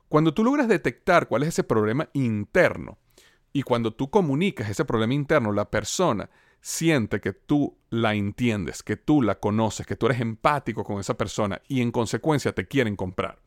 Cuando 0.09 0.35
tú 0.35 0.45
logras 0.45 0.69
detectar 0.69 1.27
cuál 1.27 1.43
es 1.43 1.49
ese 1.49 1.65
problema 1.65 2.11
interno 2.13 2.99
y 3.57 3.63
cuando 3.63 3.95
tú 3.95 4.11
comunicas 4.11 4.69
ese 4.69 4.85
problema 4.85 5.15
interno, 5.15 5.51
la 5.51 5.71
persona 5.71 6.29
siente 6.61 7.23
que 7.23 7.33
tú 7.33 7.79
la 7.89 8.15
entiendes, 8.15 8.83
que 8.83 8.99
tú 8.99 9.23
la 9.23 9.41
conoces, 9.41 9.87
que 9.87 9.97
tú 9.97 10.05
eres 10.05 10.21
empático 10.21 10.85
con 10.85 11.01
esa 11.01 11.17
persona 11.17 11.63
y 11.67 11.81
en 11.81 11.91
consecuencia 11.91 12.53
te 12.53 12.69
quieren 12.69 12.97
comprar. 12.97 13.39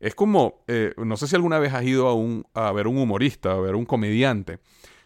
Es 0.00 0.14
como, 0.14 0.64
eh, 0.66 0.94
no 0.96 1.18
sé 1.18 1.26
si 1.26 1.36
alguna 1.36 1.58
vez 1.58 1.74
has 1.74 1.84
ido 1.84 2.08
a, 2.08 2.14
un, 2.14 2.46
a 2.54 2.72
ver 2.72 2.86
un 2.86 2.96
humorista, 2.96 3.52
a 3.52 3.60
ver 3.60 3.74
un 3.74 3.84
comediante. 3.84 4.60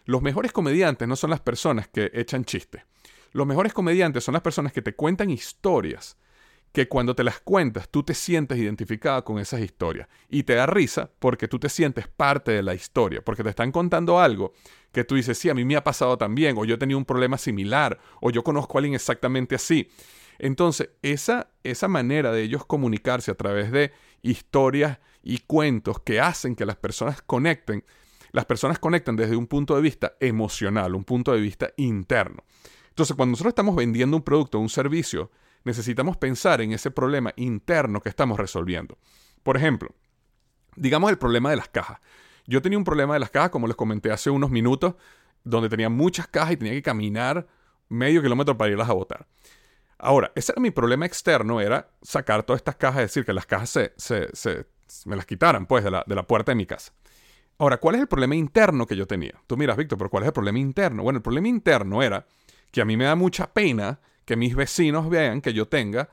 Los 0.05 0.21
mejores 0.21 0.53
comediantes 0.53 1.05
no 1.05 1.17
son 1.17 1.31
las 1.31 1.41
personas 1.41 1.89
que 1.89 2.09
echan 2.13 2.45
chistes. 2.45 2.83
Los 3.33 3.45
mejores 3.45 3.73
comediantes 3.73 4.23
son 4.23 4.35
las 4.35 4.41
personas 4.41 4.71
que 4.71 4.81
te 4.81 4.95
cuentan 4.95 5.31
historias 5.31 6.15
que 6.71 6.87
cuando 6.87 7.15
te 7.15 7.23
las 7.23 7.39
cuentas 7.39 7.89
tú 7.89 8.03
te 8.03 8.13
sientes 8.13 8.57
identificada 8.57 9.23
con 9.23 9.39
esas 9.39 9.61
historias 9.61 10.07
y 10.29 10.43
te 10.43 10.55
da 10.55 10.65
risa 10.65 11.09
porque 11.19 11.47
tú 11.47 11.59
te 11.59 11.69
sientes 11.69 12.07
parte 12.07 12.51
de 12.51 12.63
la 12.63 12.75
historia, 12.75 13.21
porque 13.23 13.43
te 13.43 13.49
están 13.49 13.71
contando 13.71 14.19
algo 14.19 14.53
que 14.91 15.03
tú 15.03 15.15
dices, 15.15 15.37
sí, 15.37 15.49
a 15.49 15.53
mí 15.53 15.65
me 15.65 15.75
ha 15.75 15.83
pasado 15.83 16.17
también, 16.17 16.57
o 16.57 16.65
yo 16.65 16.75
he 16.75 16.77
tenido 16.77 16.97
un 16.97 17.05
problema 17.05 17.37
similar, 17.37 17.99
o 18.21 18.31
yo 18.31 18.43
conozco 18.43 18.77
a 18.77 18.79
alguien 18.79 18.95
exactamente 18.95 19.55
así. 19.55 19.89
Entonces, 20.39 20.89
esa, 21.01 21.51
esa 21.63 21.87
manera 21.87 22.31
de 22.31 22.41
ellos 22.41 22.65
comunicarse 22.65 23.29
a 23.29 23.35
través 23.35 23.71
de 23.71 23.91
historias 24.21 24.99
y 25.21 25.39
cuentos 25.39 25.99
que 25.99 26.19
hacen 26.21 26.55
que 26.55 26.65
las 26.65 26.77
personas 26.77 27.21
conecten, 27.21 27.83
las 28.31 28.45
personas 28.45 28.79
conectan 28.79 29.15
desde 29.15 29.35
un 29.35 29.47
punto 29.47 29.75
de 29.75 29.81
vista 29.81 30.13
emocional, 30.19 30.95
un 30.95 31.03
punto 31.03 31.33
de 31.33 31.41
vista 31.41 31.71
interno. 31.77 32.43
Entonces, 32.89 33.15
cuando 33.15 33.31
nosotros 33.31 33.51
estamos 33.51 33.75
vendiendo 33.75 34.17
un 34.17 34.23
producto 34.23 34.57
o 34.57 34.61
un 34.61 34.69
servicio, 34.69 35.29
necesitamos 35.69 36.17
pensar 36.17 36.61
en 36.61 36.73
ese 36.73 36.91
problema 36.91 37.33
interno 37.35 38.01
que 38.01 38.09
estamos 38.09 38.37
resolviendo. 38.37 38.97
Por 39.43 39.55
ejemplo, 39.55 39.95
digamos 40.75 41.09
el 41.09 41.17
problema 41.17 41.49
de 41.49 41.55
las 41.55 41.69
cajas. 41.69 41.99
Yo 42.45 42.61
tenía 42.61 42.77
un 42.77 42.83
problema 42.83 43.13
de 43.13 43.19
las 43.19 43.29
cajas, 43.29 43.51
como 43.51 43.67
les 43.67 43.75
comenté 43.75 44.11
hace 44.11 44.29
unos 44.29 44.49
minutos, 44.49 44.95
donde 45.43 45.69
tenía 45.69 45.89
muchas 45.89 46.27
cajas 46.27 46.53
y 46.53 46.57
tenía 46.57 46.73
que 46.73 46.81
caminar 46.81 47.47
medio 47.87 48.21
kilómetro 48.21 48.57
para 48.57 48.71
irlas 48.71 48.89
a 48.89 48.93
botar. 48.93 49.27
Ahora, 49.97 50.31
ese 50.35 50.53
era 50.53 50.61
mi 50.61 50.71
problema 50.71 51.05
externo, 51.05 51.61
era 51.61 51.89
sacar 52.01 52.43
todas 52.43 52.59
estas 52.59 52.75
cajas, 52.75 53.01
es 53.01 53.11
decir, 53.11 53.25
que 53.25 53.33
las 53.33 53.45
cajas 53.45 53.69
se, 53.69 54.67
me 55.05 55.15
las 55.15 55.25
quitaran, 55.25 55.65
pues, 55.65 55.83
de 55.83 55.91
la, 55.91 56.03
de 56.07 56.15
la 56.15 56.23
puerta 56.23 56.51
de 56.51 56.55
mi 56.55 56.65
casa. 56.65 56.93
Ahora, 57.57 57.77
¿cuál 57.77 57.95
es 57.95 58.01
el 58.01 58.07
problema 58.07 58.35
interno 58.35 58.87
que 58.87 58.95
yo 58.95 59.05
tenía? 59.05 59.33
Tú 59.45 59.57
miras, 59.57 59.75
Víctor, 59.75 59.97
pero 59.97 60.09
¿cuál 60.09 60.23
es 60.23 60.27
el 60.27 60.33
problema 60.33 60.57
interno? 60.57 61.03
Bueno, 61.03 61.17
el 61.17 61.23
problema 61.23 61.49
interno 61.49 62.01
era 62.01 62.25
que 62.71 62.81
a 62.81 62.85
mí 62.85 62.95
me 62.95 63.03
da 63.03 63.15
mucha 63.15 63.51
pena 63.51 63.99
que 64.29 64.35
mis 64.35 64.55
vecinos 64.55 65.09
vean 65.09 65.41
que 65.41 65.53
yo 65.53 65.67
tenga 65.67 66.07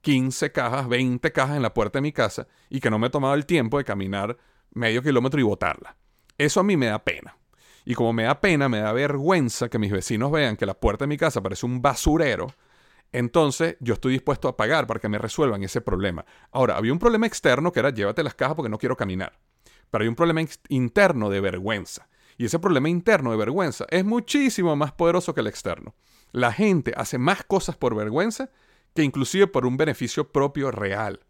15 0.00 0.52
cajas, 0.52 0.88
20 0.88 1.32
cajas 1.32 1.54
en 1.54 1.60
la 1.60 1.74
puerta 1.74 1.98
de 1.98 2.00
mi 2.00 2.12
casa 2.12 2.48
y 2.70 2.80
que 2.80 2.88
no 2.88 2.98
me 2.98 3.08
he 3.08 3.10
tomado 3.10 3.34
el 3.34 3.44
tiempo 3.44 3.76
de 3.76 3.84
caminar 3.84 4.38
medio 4.72 5.02
kilómetro 5.02 5.38
y 5.38 5.42
botarla. 5.42 5.94
Eso 6.38 6.60
a 6.60 6.62
mí 6.62 6.78
me 6.78 6.86
da 6.86 7.04
pena. 7.04 7.36
Y 7.84 7.92
como 7.92 8.14
me 8.14 8.22
da 8.22 8.40
pena, 8.40 8.70
me 8.70 8.78
da 8.78 8.94
vergüenza 8.94 9.68
que 9.68 9.78
mis 9.78 9.92
vecinos 9.92 10.32
vean 10.32 10.56
que 10.56 10.64
la 10.64 10.80
puerta 10.80 11.04
de 11.04 11.08
mi 11.08 11.18
casa 11.18 11.42
parece 11.42 11.66
un 11.66 11.82
basurero, 11.82 12.46
entonces 13.12 13.76
yo 13.80 13.92
estoy 13.92 14.12
dispuesto 14.12 14.48
a 14.48 14.56
pagar 14.56 14.86
para 14.86 14.98
que 14.98 15.10
me 15.10 15.18
resuelvan 15.18 15.62
ese 15.62 15.82
problema. 15.82 16.24
Ahora, 16.50 16.78
había 16.78 16.94
un 16.94 16.98
problema 16.98 17.26
externo 17.26 17.70
que 17.70 17.80
era 17.80 17.90
llévate 17.90 18.22
las 18.22 18.34
cajas 18.34 18.56
porque 18.56 18.70
no 18.70 18.78
quiero 18.78 18.96
caminar. 18.96 19.38
Pero 19.90 20.04
hay 20.04 20.08
un 20.08 20.16
problema 20.16 20.40
interno 20.70 21.28
de 21.28 21.42
vergüenza. 21.42 22.08
Y 22.38 22.46
ese 22.46 22.58
problema 22.58 22.88
interno 22.88 23.30
de 23.30 23.36
vergüenza 23.36 23.84
es 23.90 24.06
muchísimo 24.06 24.74
más 24.74 24.92
poderoso 24.92 25.34
que 25.34 25.42
el 25.42 25.48
externo. 25.48 25.94
La 26.32 26.52
gente 26.52 26.92
hace 26.96 27.18
más 27.18 27.44
cosas 27.44 27.76
por 27.76 27.94
vergüenza 27.94 28.50
que 28.94 29.02
inclusive 29.02 29.46
por 29.46 29.66
un 29.66 29.76
beneficio 29.76 30.32
propio 30.32 30.70
real. 30.70 31.20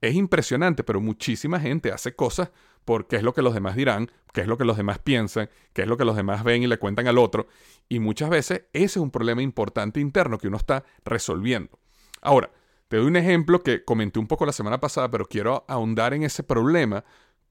Es 0.00 0.14
impresionante, 0.14 0.84
pero 0.84 1.00
muchísima 1.00 1.60
gente 1.60 1.92
hace 1.92 2.14
cosas 2.14 2.50
porque 2.84 3.16
es 3.16 3.22
lo 3.22 3.34
que 3.34 3.42
los 3.42 3.54
demás 3.54 3.76
dirán, 3.76 4.10
qué 4.32 4.42
es 4.42 4.46
lo 4.46 4.56
que 4.56 4.64
los 4.64 4.76
demás 4.76 4.98
piensan, 4.98 5.50
qué 5.72 5.82
es 5.82 5.88
lo 5.88 5.96
que 5.96 6.04
los 6.04 6.16
demás 6.16 6.44
ven 6.44 6.62
y 6.62 6.66
le 6.66 6.78
cuentan 6.78 7.08
al 7.08 7.18
otro. 7.18 7.48
Y 7.88 7.98
muchas 7.98 8.30
veces 8.30 8.64
ese 8.72 8.84
es 8.84 8.96
un 8.96 9.10
problema 9.10 9.42
importante 9.42 10.00
interno 10.00 10.38
que 10.38 10.48
uno 10.48 10.56
está 10.56 10.84
resolviendo. 11.04 11.78
Ahora, 12.22 12.50
te 12.88 12.98
doy 12.98 13.06
un 13.06 13.16
ejemplo 13.16 13.62
que 13.62 13.84
comenté 13.84 14.20
un 14.20 14.28
poco 14.28 14.46
la 14.46 14.52
semana 14.52 14.80
pasada, 14.80 15.10
pero 15.10 15.26
quiero 15.26 15.64
ahondar 15.66 16.14
en 16.14 16.22
ese 16.22 16.44
problema 16.44 17.04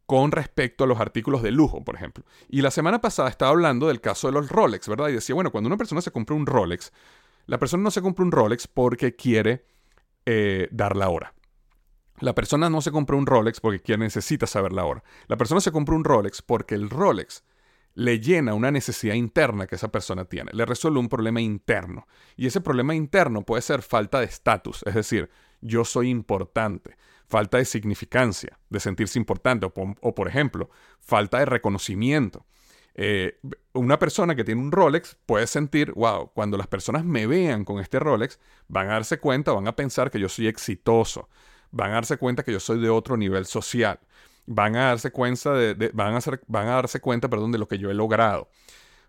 con 0.05 0.31
respecto 0.31 0.83
a 0.83 0.87
los 0.87 0.99
artículos 0.99 1.41
de 1.41 1.51
lujo, 1.51 1.83
por 1.83 1.95
ejemplo. 1.95 2.23
Y 2.47 2.61
la 2.61 2.71
semana 2.71 3.01
pasada 3.01 3.29
estaba 3.29 3.51
hablando 3.51 3.87
del 3.87 4.01
caso 4.01 4.27
de 4.27 4.33
los 4.33 4.49
Rolex, 4.49 4.87
¿verdad? 4.87 5.09
Y 5.09 5.13
decía, 5.13 5.35
bueno, 5.35 5.51
cuando 5.51 5.67
una 5.67 5.77
persona 5.77 6.01
se 6.01 6.11
compra 6.11 6.35
un 6.35 6.45
Rolex, 6.45 6.91
la 7.47 7.57
persona 7.57 7.83
no 7.83 7.91
se 7.91 8.01
compra 8.01 8.23
un 8.23 8.31
Rolex 8.31 8.67
porque 8.67 9.15
quiere 9.15 9.65
eh, 10.25 10.67
dar 10.71 10.95
la 10.95 11.09
hora. 11.09 11.33
La 12.19 12.33
persona 12.33 12.69
no 12.69 12.81
se 12.81 12.91
compra 12.91 13.17
un 13.17 13.25
Rolex 13.25 13.59
porque 13.59 13.81
quiere, 13.81 14.03
necesita 14.03 14.47
saber 14.47 14.71
la 14.71 14.85
hora. 14.85 15.03
La 15.27 15.37
persona 15.37 15.59
se 15.59 15.71
compra 15.71 15.95
un 15.95 16.03
Rolex 16.03 16.41
porque 16.41 16.75
el 16.75 16.89
Rolex 16.89 17.43
le 17.95 18.19
llena 18.19 18.53
una 18.53 18.71
necesidad 18.71 19.15
interna 19.15 19.67
que 19.67 19.75
esa 19.75 19.91
persona 19.91 20.25
tiene, 20.25 20.51
le 20.53 20.65
resuelve 20.65 20.99
un 20.99 21.09
problema 21.09 21.41
interno. 21.41 22.07
Y 22.35 22.45
ese 22.45 22.61
problema 22.61 22.93
interno 22.93 23.43
puede 23.43 23.61
ser 23.61 23.81
falta 23.81 24.19
de 24.19 24.25
estatus, 24.25 24.83
es 24.85 24.93
decir, 24.93 25.29
yo 25.61 25.85
soy 25.85 26.09
importante, 26.09 26.97
falta 27.27 27.57
de 27.57 27.65
significancia, 27.65 28.57
de 28.69 28.79
sentirse 28.79 29.19
importante, 29.19 29.65
o, 29.65 30.15
por 30.15 30.27
ejemplo, 30.27 30.69
falta 30.99 31.39
de 31.39 31.45
reconocimiento. 31.45 32.45
Eh, 32.93 33.39
una 33.73 33.99
persona 33.99 34.35
que 34.35 34.45
tiene 34.45 34.61
un 34.61 34.71
Rolex 34.71 35.17
puede 35.25 35.47
sentir, 35.47 35.91
wow, 35.93 36.31
cuando 36.33 36.57
las 36.57 36.67
personas 36.67 37.03
me 37.03 37.27
vean 37.27 37.65
con 37.65 37.79
este 37.79 37.99
Rolex, 37.99 38.39
van 38.67 38.87
a 38.87 38.93
darse 38.93 39.19
cuenta, 39.19 39.51
van 39.51 39.67
a 39.67 39.75
pensar 39.75 40.09
que 40.09 40.19
yo 40.19 40.29
soy 40.29 40.47
exitoso, 40.47 41.29
van 41.71 41.91
a 41.91 41.95
darse 41.95 42.17
cuenta 42.17 42.43
que 42.43 42.53
yo 42.53 42.59
soy 42.59 42.79
de 42.79 42.89
otro 42.89 43.17
nivel 43.17 43.45
social, 43.45 43.99
van 44.45 44.75
a 44.77 44.85
darse 44.85 45.11
cuenta 45.11 45.53
de, 45.53 45.91
van, 45.93 46.15
a 46.15 46.19
van 46.47 46.67
a 46.67 46.75
darse 46.75 47.01
cuenta, 47.01 47.29
perdón, 47.29 47.51
de 47.51 47.57
lo 47.57 47.67
que 47.67 47.77
yo 47.77 47.91
he 47.91 47.93
logrado. 47.93 48.49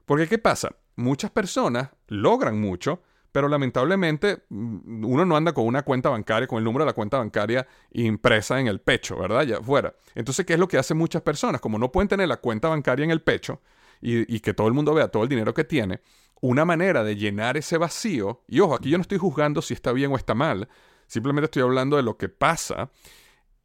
Porque 0.05 0.29
¿qué 0.29 0.39
pasa? 0.39 0.75
Muchas 0.97 1.31
personas 1.31 1.91
logran 2.09 2.61
mucho, 2.61 3.03
pero 3.37 3.51
lamentablemente 3.51 4.45
mm, 4.49 5.05
uno 5.05 5.27
no 5.27 5.37
anda 5.37 5.53
con 5.53 5.67
una 5.67 5.83
cuenta 5.83 6.09
bancaria, 6.09 6.47
con 6.47 6.57
el 6.57 6.65
número 6.65 6.87
de 6.87 6.89
la 6.89 6.95
cuenta 6.95 7.19
bancaria 7.19 7.69
impresa 7.93 8.59
en 8.59 8.67
el 8.67 8.81
pecho, 8.81 9.19
¿verdad? 9.19 9.43
Ya 9.43 9.61
fuera. 9.61 9.95
Entonces, 10.15 10.47
¿qué 10.47 10.55
es 10.55 10.59
lo 10.59 10.67
que 10.67 10.79
hacen 10.79 10.97
muchas 10.97 11.21
personas? 11.21 11.61
Como 11.61 11.79
no 11.79 11.93
pueden 11.93 12.09
tener 12.09 12.29
la 12.29 12.39
cuenta 12.39 12.69
bancaria 12.69 13.05
en 13.05 13.11
el 13.11 13.21
pecho 13.21 13.61
y, 14.01 14.41
que 14.41 14.55
todo 14.55 14.69
el 14.69 14.73
mundo 14.73 14.95
vea 14.95 15.09
todo 15.09 15.23
el 15.23 15.29
dinero 15.29 15.53
que 15.53 15.65
tiene, 15.65 16.01
una 16.41 16.65
manera 16.65 17.05
de 17.05 17.15
llenar 17.15 17.59
ese 17.59 17.77
vacío, 17.77 18.43
y 18.49 18.61
ojo, 18.61 18.75
aquí 18.75 18.89
yo 18.89 18.97
no 18.97 19.03
estoy 19.03 19.19
juzgando 19.19 19.61
si 19.61 19.75
está 19.75 19.93
bien 19.93 20.11
o 20.11 20.17
está 20.17 20.35
mal, 20.35 20.67
simplemente 21.07 21.45
estoy 21.45 21.61
hablando 21.61 21.99
de 21.99 22.05
lo 22.05 22.17
que 22.17 22.31
pasa, 22.31 22.91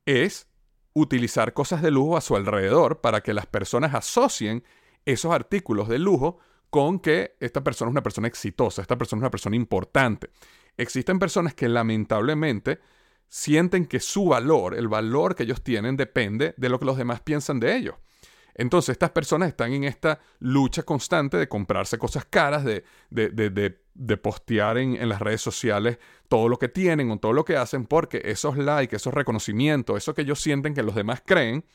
es 0.06 0.50
utilizar 0.92 1.54
cosas 1.54 1.82
de 1.82 1.92
lujo 1.92 2.18
a 2.18 2.22
su 2.22 2.36
alrededor 2.36 3.00
para 3.00 3.22
que 3.22 3.34
las 3.34 3.46
personas 3.46 3.96
asocien 3.96 4.66
esos 5.06 5.32
artículos 5.32 5.88
de 5.88 5.98
lujo 5.98 6.40
con 6.72 7.00
que 7.00 7.36
esta 7.40 7.64
persona 7.64 7.90
es 7.90 7.92
una 7.92 8.02
persona 8.02 8.28
exitosa, 8.28 8.82
esta 8.82 8.98
persona 8.98 9.20
es 9.20 9.24
una 9.24 9.30
persona 9.30 9.56
importante. 9.58 10.32
Existen 10.78 11.20
personas 11.20 11.54
que 11.54 11.68
lamentablemente 11.68 12.80
sienten 13.28 13.86
que 13.86 14.00
su 14.00 14.26
valor, 14.26 14.74
el 14.76 14.88
valor 14.88 15.36
que 15.36 15.44
ellos 15.44 15.62
tienen, 15.62 15.98
depende 15.98 16.56
de 16.58 16.70
lo 16.70 16.80
que 16.80 16.86
los 16.86 16.98
demás 16.98 17.20
piensan 17.22 17.60
de 17.60 17.76
ellos. 17.76 17.96
Entonces 18.56 18.94
estas 18.94 19.12
personas 19.12 19.50
están 19.50 19.74
en 19.74 19.84
esta 19.84 20.20
lucha 20.40 20.84
constante 20.84 21.38
de 21.38 21.50
comprarse 21.50 21.98
cosas 21.98 22.26
caras, 22.26 22.64
de, 22.64 22.84
de, 23.10 24.18
postear 24.18 24.78
en, 24.78 24.96
en, 24.96 25.10
las 25.10 25.22
redes 25.22 25.42
sociales 25.42 26.00
todo 26.30 26.48
lo 26.48 26.58
que 26.58 26.70
tienen 26.70 27.12
o 27.12 27.18
todo 27.18 27.34
lo 27.34 27.44
que 27.44 27.58
hacen, 27.58 27.86
porque 27.86 28.22
esos 28.24 28.58
likes, 28.58 28.96
esos 28.96 29.14
reconocimientos, 29.14 29.98
eso 29.98 30.14
que 30.14 30.22
ellos 30.22 30.42
sienten 30.42 30.74
que 30.74 30.84
los 30.84 30.96
demás 30.96 31.22
creen, 31.26 31.66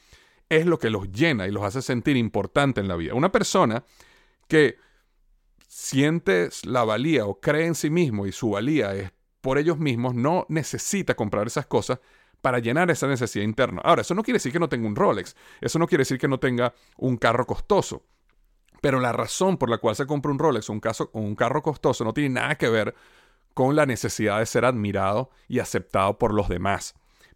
es 0.49 0.65
lo 0.65 0.79
que 0.79 0.91
los 0.91 1.11
llena 1.11 1.47
y 1.47 1.51
los 1.51 1.65
hace 1.65 1.83
sentir 1.83 2.17
importante 2.17 2.81
en 2.81 2.89
la 2.89 2.97
vida. 2.97 3.15
Una 3.15 3.33
persona 3.33 3.85
que 4.49 4.79
siente 5.77 6.49
la 6.65 6.85
valía 6.85 7.27
o 7.27 7.39
cree 7.39 7.67
en 7.67 7.75
sí 7.75 7.91
mismo 7.91 8.27
y 8.27 8.33
su 8.33 8.49
valía 8.49 8.95
es 8.95 9.13
por 9.43 9.59
ellos 9.59 9.79
mismos, 9.79 10.15
no 10.15 10.47
necesita 10.49 11.15
comprar 11.15 11.47
esas 11.47 11.67
cosas 11.67 12.01
para 12.41 12.61
llenar 12.61 12.91
esa 12.91 13.07
necesidad 13.07 13.45
interna. 13.45 13.83
Ahora, 13.85 14.01
eso 14.01 14.15
no 14.15 14.23
quiere 14.23 14.37
decir 14.37 14.53
que 14.53 14.59
no 14.59 14.71
tenga 14.71 14.89
un 14.89 14.97
Rolex, 14.97 15.37
eso 15.61 15.79
no 15.79 15.87
quiere 15.87 16.01
decir 16.01 16.19
que 16.19 16.29
no 16.29 16.41
tenga 16.41 16.73
un 16.97 17.19
carro 17.19 17.47
costoso. 17.47 18.07
Pero 18.81 19.01
la 19.01 19.13
razón 19.13 19.59
por 19.59 19.69
la 19.69 19.77
cual 19.77 19.95
se 19.95 20.07
compra 20.07 20.33
un 20.33 20.39
Rolex 20.39 20.71
o 20.71 20.73
un, 21.13 21.35
carro 21.35 21.63
costoso 21.63 22.05
no 22.05 22.15
tiene 22.15 22.41
nada 22.41 22.55
que 22.55 22.71
ver 22.71 22.95
con 23.53 23.77
la 23.77 23.85
necesidad 23.85 24.39
de 24.39 24.47
ser 24.47 24.65
admirado 24.65 25.31
y 25.47 25.59
aceptado 25.59 26.19
por 26.19 26.33
los 26.33 26.49
demás. 26.49 26.95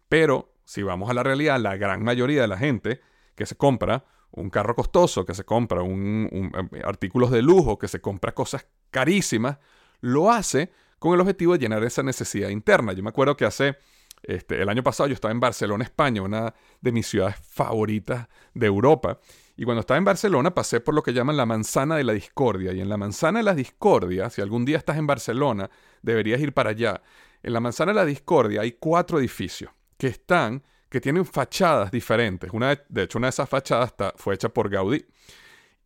Pero, 0.09 0.55
si 0.65 0.83
vamos 0.83 1.11
a 1.11 1.15
la 1.15 1.23
realidad, 1.23 1.61
la 1.61 1.77
gran 1.77 2.03
mayoría 2.03 2.41
de 2.41 2.49
la 2.49 2.57
gente 2.57 3.03
que 3.35 3.45
se 3.45 3.57
compra 3.57 4.07
un 4.33 4.51
carro 4.51 4.75
costoso, 4.75 5.25
que 5.25 5.35
se 5.35 5.45
compra 5.45 5.83
un, 5.83 6.51
eh, 6.73 6.83
artículos 6.85 7.31
de 7.31 7.43
lujo, 7.43 7.79
que 7.79 7.89
se 7.89 8.01
compra 8.01 8.33
cosas 8.33 8.67
carísimas, 8.91 9.59
lo 10.01 10.31
hace 10.31 10.71
con 10.99 11.15
el 11.15 11.21
objetivo 11.21 11.55
de 11.55 11.61
llenar 11.61 11.83
esa 11.85 12.03
necesidad 12.03 12.49
interna. 12.51 12.93
Yo 12.93 13.03
me 13.03 13.09
acuerdo 13.09 13.37
que 13.37 13.45
hace 13.45 13.77
este, 14.23 14.61
el 14.61 14.69
año 14.69 14.83
pasado 14.83 15.09
yo 15.09 15.15
estaba 15.15 15.33
en 15.33 15.41
Barcelona, 15.41 15.85
España, 15.85 16.23
una 16.23 16.55
de 16.81 16.93
mis 16.93 17.07
ciudades 17.07 17.37
favoritas 17.37 18.29
de 18.55 18.67
Europa. 18.67 19.19
Y 19.57 19.65
cuando 19.65 19.81
estaba 19.81 19.99
en 19.99 20.05
Barcelona 20.05 20.55
pasé 20.55 20.81
por 20.81 20.95
lo 20.95 21.03
que 21.03 21.13
llaman 21.13 21.37
la 21.37 21.47
manzana 21.47 21.97
de 21.97 22.05
la 22.05 22.13
discordia. 22.13 22.73
Y 22.73 22.81
en 22.81 22.89
la 22.89 22.97
manzana 22.97 23.39
de 23.39 23.45
la 23.45 23.55
discordia, 23.55 24.31
si 24.31 24.41
algún 24.41 24.65
día 24.65 24.79
estás 24.79 24.99
en 24.99 25.07
Barcelona, 25.07 25.71
deberías 26.03 26.41
ir 26.41 26.53
para 26.53 26.71
allá. 26.71 27.03
En 27.43 27.53
la 27.53 27.61
manzana 27.61 27.93
de 27.93 27.97
la 27.97 28.05
discordia 28.05 28.61
hay 28.61 28.73
cuatro 28.73 29.19
edificios 29.19 29.71
que 29.97 30.09
están, 30.09 30.63
que 30.91 31.01
tienen 31.01 31.25
fachadas 31.25 31.91
diferentes. 31.91 32.51
Una 32.53 32.79
de, 32.89 33.03
hecho, 33.05 33.19
una 33.19 33.29
de 33.29 33.31
esas 33.31 33.49
fachadas 33.49 33.95
fue 34.17 34.35
hecha 34.35 34.49
por 34.49 34.69
Gaudí. 34.69 35.07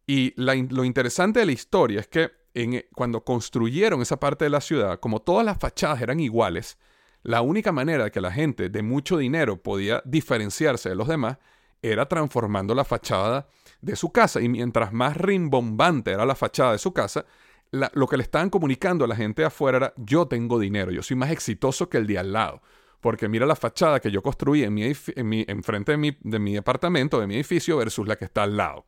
Y 0.07 0.35
lo 0.37 0.85
interesante 0.85 1.41
de 1.41 1.47
la 1.47 1.53
historia 1.53 2.01
es 2.01 2.09
que 2.09 2.33
cuando 2.95 3.23
construyeron 3.23 4.01
esa 4.03 4.19
parte 4.19 4.45
de 4.45 4.51
la 4.51 4.61
ciudad, 4.61 4.99
como 5.01 5.21
todas 5.21 5.45
las 5.45 5.59
fachadas 5.59 6.01
eran 6.01 6.21
iguales, 6.21 6.79
la 7.23 7.43
única 7.43 7.73
manera 7.73 8.05
de 8.05 8.11
que 8.11 8.21
la 8.21 8.33
gente 8.33 8.69
de 8.69 8.83
mucho 8.83 9.17
dinero 9.17 9.63
podía 9.63 10.03
diferenciarse 10.05 10.89
de 10.89 10.95
los 10.95 11.09
demás 11.09 11.39
era 11.81 12.07
transformando 12.07 12.75
la 12.75 12.85
fachada 12.85 13.47
de 13.81 13.97
su 13.97 14.11
casa. 14.11 14.41
Y 14.41 14.49
mientras 14.49 14.93
más 14.93 15.17
rimbombante 15.17 16.13
era 16.13 16.25
la 16.25 16.35
fachada 16.35 16.73
de 16.73 16.79
su 16.79 16.93
casa, 16.93 17.27
lo 17.71 18.07
que 18.07 18.17
le 18.17 18.23
estaban 18.23 18.51
comunicando 18.51 19.05
a 19.05 19.09
la 19.09 19.17
gente 19.17 19.43
de 19.43 19.47
afuera 19.47 19.77
era 19.77 19.95
yo 19.97 20.27
tengo 20.27 20.59
dinero, 20.59 20.93
yo 20.93 21.03
soy 21.03 21.17
más 21.17 21.31
exitoso 21.31 21.89
que 21.89 21.99
el 21.99 22.07
de 22.07 22.19
al 22.19 22.33
lado. 22.33 22.63
Porque 23.05 23.29
mira 23.29 23.45
la 23.45 23.55
fachada 23.55 24.01
que 24.01 24.11
yo 24.11 24.23
construí 24.23 24.65
en 24.65 24.73
mi, 24.73 24.83
en 24.85 25.29
mi, 25.29 25.45
enfrente 25.47 25.93
de 25.93 25.99
mi, 25.99 26.17
de 26.23 26.39
mi 26.39 26.57
apartamento, 26.57 27.21
de 27.21 27.27
mi 27.27 27.35
edificio, 27.35 27.77
versus 27.77 28.09
la 28.09 28.17
que 28.17 28.25
está 28.25 28.45
al 28.45 28.57
lado. 28.57 28.87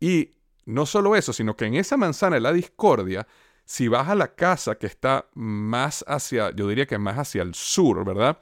Y 0.00 0.30
no 0.64 0.86
solo 0.86 1.14
eso, 1.14 1.34
sino 1.34 1.54
que 1.54 1.66
en 1.66 1.74
esa 1.74 1.98
manzana 1.98 2.36
de 2.36 2.40
la 2.40 2.54
discordia 2.54 3.26
si 3.66 3.88
vas 3.88 4.08
a 4.08 4.14
la 4.14 4.34
casa 4.34 4.76
que 4.76 4.86
está 4.86 5.28
más 5.34 6.02
hacia, 6.06 6.52
yo 6.52 6.68
diría 6.68 6.86
que 6.86 6.96
más 6.98 7.18
hacia 7.18 7.42
el 7.42 7.54
sur, 7.54 8.04
¿verdad? 8.06 8.38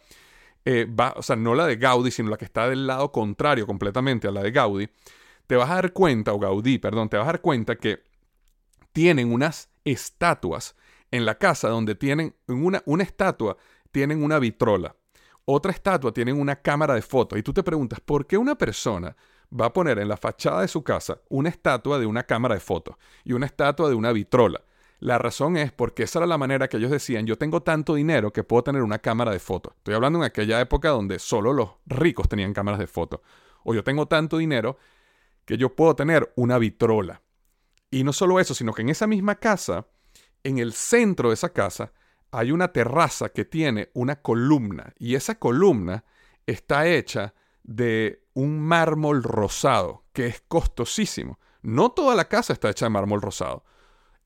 Eh, 0.66 0.86
va, 0.86 1.14
o 1.16 1.22
sea, 1.22 1.34
no 1.34 1.54
la 1.54 1.66
de 1.66 1.76
Gaudí, 1.76 2.10
sino 2.10 2.28
la 2.28 2.36
que 2.36 2.44
está 2.44 2.68
del 2.68 2.86
lado 2.86 3.10
contrario 3.10 3.66
completamente 3.66 4.28
a 4.28 4.30
la 4.30 4.42
de 4.42 4.52
Gaudí, 4.52 4.88
te 5.46 5.56
vas 5.56 5.70
a 5.70 5.76
dar 5.76 5.92
cuenta, 5.92 6.34
o 6.34 6.38
Gaudí, 6.38 6.78
perdón, 6.78 7.08
te 7.08 7.16
vas 7.16 7.24
a 7.24 7.32
dar 7.32 7.40
cuenta 7.40 7.76
que 7.76 8.04
tienen 8.92 9.32
unas 9.32 9.70
estatuas 9.84 10.76
en 11.10 11.24
la 11.24 11.38
casa 11.38 11.68
donde 11.68 11.94
tienen 11.94 12.34
una, 12.46 12.82
una 12.84 13.02
estatua, 13.02 13.56
tienen 13.94 14.24
una 14.24 14.40
vitrola. 14.40 14.96
Otra 15.44 15.70
estatua 15.70 16.12
tienen 16.12 16.40
una 16.40 16.56
cámara 16.56 16.94
de 16.94 17.02
fotos. 17.02 17.38
Y 17.38 17.44
tú 17.44 17.52
te 17.52 17.62
preguntas, 17.62 18.00
¿por 18.00 18.26
qué 18.26 18.36
una 18.36 18.56
persona 18.56 19.16
va 19.48 19.66
a 19.66 19.72
poner 19.72 20.00
en 20.00 20.08
la 20.08 20.16
fachada 20.16 20.62
de 20.62 20.68
su 20.68 20.82
casa 20.82 21.20
una 21.28 21.48
estatua 21.48 22.00
de 22.00 22.06
una 22.06 22.24
cámara 22.24 22.56
de 22.56 22.60
fotos 22.60 22.96
y 23.22 23.34
una 23.34 23.46
estatua 23.46 23.88
de 23.88 23.94
una 23.94 24.10
vitrola? 24.10 24.62
La 24.98 25.18
razón 25.18 25.56
es 25.56 25.70
porque 25.70 26.02
esa 26.02 26.18
era 26.18 26.26
la 26.26 26.38
manera 26.38 26.68
que 26.68 26.78
ellos 26.78 26.90
decían, 26.90 27.24
yo 27.24 27.38
tengo 27.38 27.62
tanto 27.62 27.94
dinero 27.94 28.32
que 28.32 28.42
puedo 28.42 28.64
tener 28.64 28.82
una 28.82 28.98
cámara 28.98 29.30
de 29.30 29.38
fotos. 29.38 29.74
Estoy 29.76 29.94
hablando 29.94 30.18
en 30.18 30.24
aquella 30.24 30.60
época 30.60 30.88
donde 30.88 31.20
solo 31.20 31.52
los 31.52 31.70
ricos 31.86 32.28
tenían 32.28 32.52
cámaras 32.52 32.80
de 32.80 32.88
fotos. 32.88 33.20
O 33.62 33.74
yo 33.74 33.84
tengo 33.84 34.06
tanto 34.08 34.38
dinero 34.38 34.76
que 35.44 35.56
yo 35.56 35.76
puedo 35.76 35.94
tener 35.94 36.32
una 36.34 36.58
vitrola. 36.58 37.22
Y 37.92 38.02
no 38.02 38.12
solo 38.12 38.40
eso, 38.40 38.54
sino 38.54 38.72
que 38.72 38.82
en 38.82 38.88
esa 38.88 39.06
misma 39.06 39.36
casa, 39.36 39.86
en 40.42 40.58
el 40.58 40.72
centro 40.72 41.28
de 41.28 41.34
esa 41.34 41.50
casa, 41.52 41.92
hay 42.38 42.50
una 42.50 42.68
terraza 42.68 43.28
que 43.28 43.44
tiene 43.44 43.90
una 43.94 44.16
columna. 44.20 44.92
Y 44.98 45.14
esa 45.14 45.38
columna 45.38 46.04
está 46.46 46.86
hecha 46.86 47.34
de 47.62 48.24
un 48.34 48.60
mármol 48.60 49.22
rosado, 49.22 50.04
que 50.12 50.26
es 50.26 50.42
costosísimo. 50.48 51.38
No 51.62 51.92
toda 51.92 52.14
la 52.14 52.28
casa 52.28 52.52
está 52.52 52.70
hecha 52.70 52.86
de 52.86 52.90
mármol 52.90 53.22
rosado. 53.22 53.64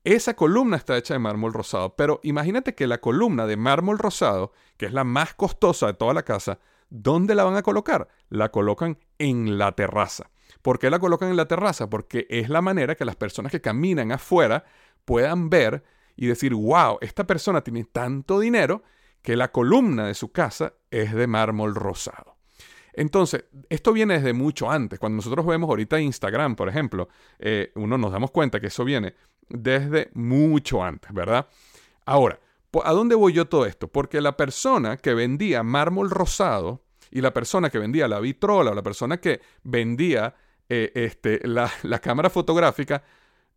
Esa 0.03 0.35
columna 0.35 0.77
está 0.77 0.97
hecha 0.97 1.13
de 1.13 1.19
mármol 1.19 1.53
rosado, 1.53 1.95
pero 1.95 2.19
imagínate 2.23 2.73
que 2.73 2.87
la 2.87 2.99
columna 2.99 3.45
de 3.45 3.57
mármol 3.57 3.99
rosado, 3.99 4.53
que 4.77 4.87
es 4.87 4.93
la 4.93 5.03
más 5.03 5.35
costosa 5.35 5.87
de 5.87 5.93
toda 5.93 6.13
la 6.13 6.23
casa, 6.23 6.59
¿dónde 6.89 7.35
la 7.35 7.43
van 7.43 7.57
a 7.57 7.63
colocar? 7.63 8.07
La 8.29 8.49
colocan 8.49 8.97
en 9.17 9.57
la 9.57 9.73
terraza. 9.73 10.31
¿Por 10.61 10.79
qué 10.79 10.89
la 10.89 10.99
colocan 10.99 11.29
en 11.29 11.37
la 11.37 11.47
terraza? 11.47 11.89
Porque 11.89 12.25
es 12.29 12.49
la 12.49 12.61
manera 12.61 12.95
que 12.95 13.05
las 13.05 13.15
personas 13.15 13.51
que 13.51 13.61
caminan 13.61 14.11
afuera 14.11 14.63
puedan 15.05 15.49
ver 15.49 15.83
y 16.21 16.27
decir, 16.27 16.53
wow, 16.53 16.97
esta 16.99 17.25
persona 17.25 17.61
tiene 17.61 17.85
tanto 17.85 18.41
dinero 18.41 18.83
que 19.21 19.37
la 19.37 19.53
columna 19.53 20.05
de 20.05 20.13
su 20.13 20.33
casa 20.33 20.73
es 20.91 21.13
de 21.13 21.27
mármol 21.27 21.75
rosado. 21.75 22.35
Entonces, 22.91 23.45
esto 23.69 23.93
viene 23.93 24.15
desde 24.15 24.33
mucho 24.33 24.69
antes. 24.69 24.99
Cuando 24.99 25.15
nosotros 25.15 25.45
vemos 25.45 25.69
ahorita 25.69 25.97
Instagram, 25.97 26.57
por 26.57 26.67
ejemplo, 26.67 27.07
eh, 27.39 27.71
uno 27.75 27.97
nos 27.97 28.11
damos 28.11 28.31
cuenta 28.31 28.59
que 28.59 28.67
eso 28.67 28.83
viene 28.83 29.15
desde 29.47 30.09
mucho 30.13 30.83
antes, 30.83 31.13
¿verdad? 31.13 31.47
Ahora, 32.05 32.37
¿a 32.83 32.91
dónde 32.91 33.15
voy 33.15 33.31
yo 33.31 33.45
todo 33.45 33.65
esto? 33.65 33.87
Porque 33.87 34.19
la 34.19 34.35
persona 34.35 34.97
que 34.97 35.13
vendía 35.13 35.63
mármol 35.63 36.09
rosado 36.09 36.83
y 37.11 37.21
la 37.21 37.33
persona 37.33 37.69
que 37.69 37.79
vendía 37.79 38.09
la 38.09 38.19
vitrola 38.19 38.71
o 38.71 38.75
la 38.75 38.83
persona 38.83 39.21
que 39.21 39.39
vendía 39.63 40.35
eh, 40.67 40.91
este, 40.95 41.47
la, 41.47 41.71
la 41.83 41.99
cámara 41.99 42.29
fotográfica 42.29 43.03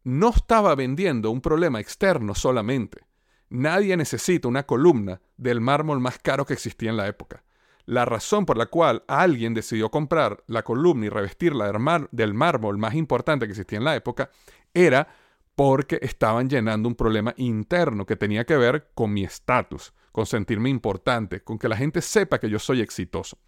no 0.05 0.31
estaba 0.31 0.75
vendiendo 0.75 1.31
un 1.31 1.41
problema 1.41 1.81
externo 1.81 2.35
solamente. 2.35 3.07
Nadie 3.51 3.97
necesita 3.97 4.49
una 4.49 4.65
columna 4.65 5.21
del 5.37 5.61
mármol 5.61 6.01
más 6.01 6.19
caro 6.19 6.47
que 6.47 6.55
existía 6.55 6.91
en 6.91 6.97
la 6.97 7.07
época. 7.07 7.45
La 7.85 8.05
razón 8.05 8.47
por 8.47 8.57
la 8.57 8.67
cual 8.67 9.05
alguien 9.09 9.55
decidió 9.55 9.91
comprar 9.91 10.43
la 10.47 10.63
columna 10.63 11.07
y 11.07 11.09
revestirla 11.09 11.71
del 12.11 12.35
mármol 12.35 12.79
más 12.79 12.95
importante 12.95 13.47
que 13.47 13.53
existía 13.53 13.79
en 13.79 13.85
la 13.85 13.97
época 13.97 14.31
era 14.73 15.09
porque 15.55 15.99
estaban 16.01 16.49
llenando 16.49 16.89
un 16.89 16.95
problema 16.95 17.35
interno 17.37 18.07
que 18.07 18.17
tenía 18.17 18.47
que 18.47 18.57
ver 18.57 18.91
con 18.95 19.13
mi 19.13 19.25
estatus, 19.25 19.93
con 20.13 20.27
sentirme 20.27 20.71
importante, 20.71 21.43
con 21.43 21.59
que 21.59 21.69
la 21.69 21.77
gente 21.77 22.01
sepa 22.01 22.39
que 22.39 22.49
yo 22.49 22.59
soy 22.59 22.81
exitoso. 22.81 23.39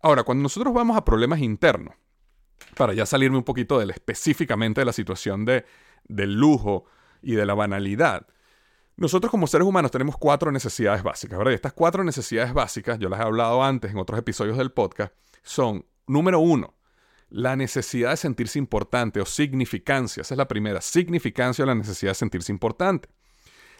Ahora, 0.00 0.22
cuando 0.22 0.42
nosotros 0.42 0.72
vamos 0.72 0.96
a 0.96 1.04
problemas 1.04 1.40
internos, 1.40 1.94
para 2.76 2.92
ya 2.94 3.06
salirme 3.06 3.36
un 3.36 3.44
poquito 3.44 3.78
del, 3.78 3.90
específicamente 3.90 4.80
de 4.80 4.84
la 4.84 4.92
situación 4.92 5.44
de, 5.44 5.64
del 6.04 6.34
lujo 6.34 6.84
y 7.22 7.34
de 7.34 7.46
la 7.46 7.54
banalidad, 7.54 8.26
nosotros 8.96 9.30
como 9.30 9.46
seres 9.46 9.66
humanos 9.66 9.90
tenemos 9.90 10.16
cuatro 10.16 10.52
necesidades 10.52 11.02
básicas, 11.02 11.36
¿verdad? 11.36 11.52
Y 11.52 11.56
estas 11.56 11.72
cuatro 11.72 12.04
necesidades 12.04 12.52
básicas, 12.52 12.98
yo 12.98 13.08
las 13.08 13.20
he 13.20 13.24
hablado 13.24 13.64
antes 13.64 13.90
en 13.90 13.98
otros 13.98 14.18
episodios 14.18 14.56
del 14.56 14.70
podcast, 14.70 15.12
son, 15.42 15.84
número 16.06 16.38
uno, 16.38 16.74
la 17.28 17.56
necesidad 17.56 18.10
de 18.10 18.16
sentirse 18.16 18.60
importante 18.60 19.20
o 19.20 19.26
significancia. 19.26 20.20
Esa 20.20 20.34
es 20.34 20.38
la 20.38 20.46
primera, 20.46 20.80
significancia 20.80 21.64
o 21.64 21.66
la 21.66 21.74
necesidad 21.74 22.12
de 22.12 22.16
sentirse 22.16 22.52
importante. 22.52 23.08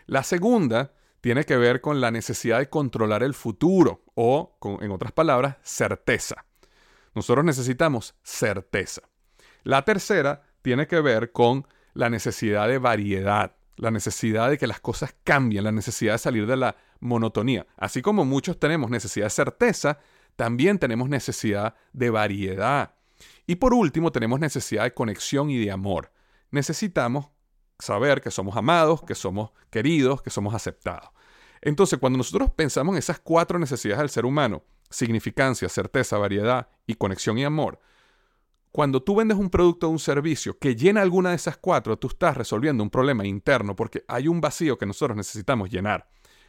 La 0.07 0.25
segunda 0.25 0.93
tiene 1.21 1.45
que 1.45 1.57
ver 1.57 1.81
con 1.81 2.01
la 2.01 2.11
necesidad 2.11 2.59
de 2.59 2.69
controlar 2.69 3.23
el 3.23 3.35
futuro 3.35 4.03
o, 4.15 4.59
en 4.81 4.91
otras 4.91 5.13
palabras, 5.13 5.57
certeza. 5.63 6.45
Nosotros 7.15 7.45
necesitamos 7.45 8.17
certeza. 8.25 9.03
La 9.63 9.85
tercera 9.85 10.43
tiene 10.61 10.89
que 10.89 11.01
ver 11.01 11.31
con 11.31 11.67
la 11.95 12.11
necesidad 12.11 12.69
de 12.69 12.79
variedad, 12.79 13.57
la 13.77 13.91
necesidad 13.91 14.51
de 14.51 14.59
que 14.59 14.67
las 14.67 14.81
cosas 14.81 15.15
cambien, 15.25 15.65
la 15.65 15.73
necesidad 15.73 16.15
de 16.15 16.19
salir 16.19 16.47
de 16.47 16.57
la 16.57 16.77
monotonía. 17.01 17.67
Así 17.77 18.03
como 18.03 18.25
muchos 18.25 18.59
tenemos 18.59 18.91
necesidad 18.91 19.27
de 19.27 19.31
certeza, 19.31 19.99
también 20.37 20.79
tenemos 20.79 21.09
necesidad 21.09 21.75
de 21.93 22.11
variedad. 22.11 22.95
Y 23.47 23.57
por 23.57 23.75
último, 23.75 24.11
tenemos 24.13 24.41
necesidad 24.41 24.85
de 24.85 24.95
conexión 24.95 25.51
y 25.51 25.65
de 25.65 25.71
amor. 25.71 26.13
Necesitamos 26.51 27.29
saber 27.79 28.21
que 28.21 28.31
somos 28.31 28.57
amados, 28.57 29.03
que 29.03 29.15
somos 29.15 29.51
queridos, 29.71 30.23
que 30.23 30.31
somos 30.31 30.55
aceptados. 30.55 31.11
Entonces, 31.61 31.99
cuando 31.99 32.19
nosotros 32.19 32.51
pensamos 32.51 32.95
en 32.95 32.99
esas 32.99 33.19
cuatro 33.19 33.59
necesidades 33.59 34.01
del 34.01 34.11
ser 34.11 34.27
humano, 34.27 34.63
significancia, 34.91 35.69
certeza, 35.69 36.19
variedad 36.19 36.69
y 36.87 36.95
conexión 36.95 37.39
y 37.39 37.45
amor, 37.45 37.81
cuando 38.75 39.01
tú 39.01 39.15
vendes 39.15 39.39
un 39.39 39.51
producto 39.51 39.87
o 39.87 39.91
un 39.91 40.01
servicio 40.01 40.59
que 40.59 40.75
llena 40.75 41.01
alguna 41.01 41.31
de 41.31 41.37
esas 41.37 41.57
cuatro, 41.57 41.97
tú 41.97 42.09
estás 42.09 42.37
resolviendo 42.37 42.83
un 42.83 42.91
problema 42.91 43.25
interno 43.25 43.77
porque 43.77 44.05
hay 44.09 44.27
un 44.27 44.41
vacío 44.41 44.77
que 44.77 44.85
nosotros 44.85 45.17
necesitamos 45.17 45.71
llenar. 45.71 46.09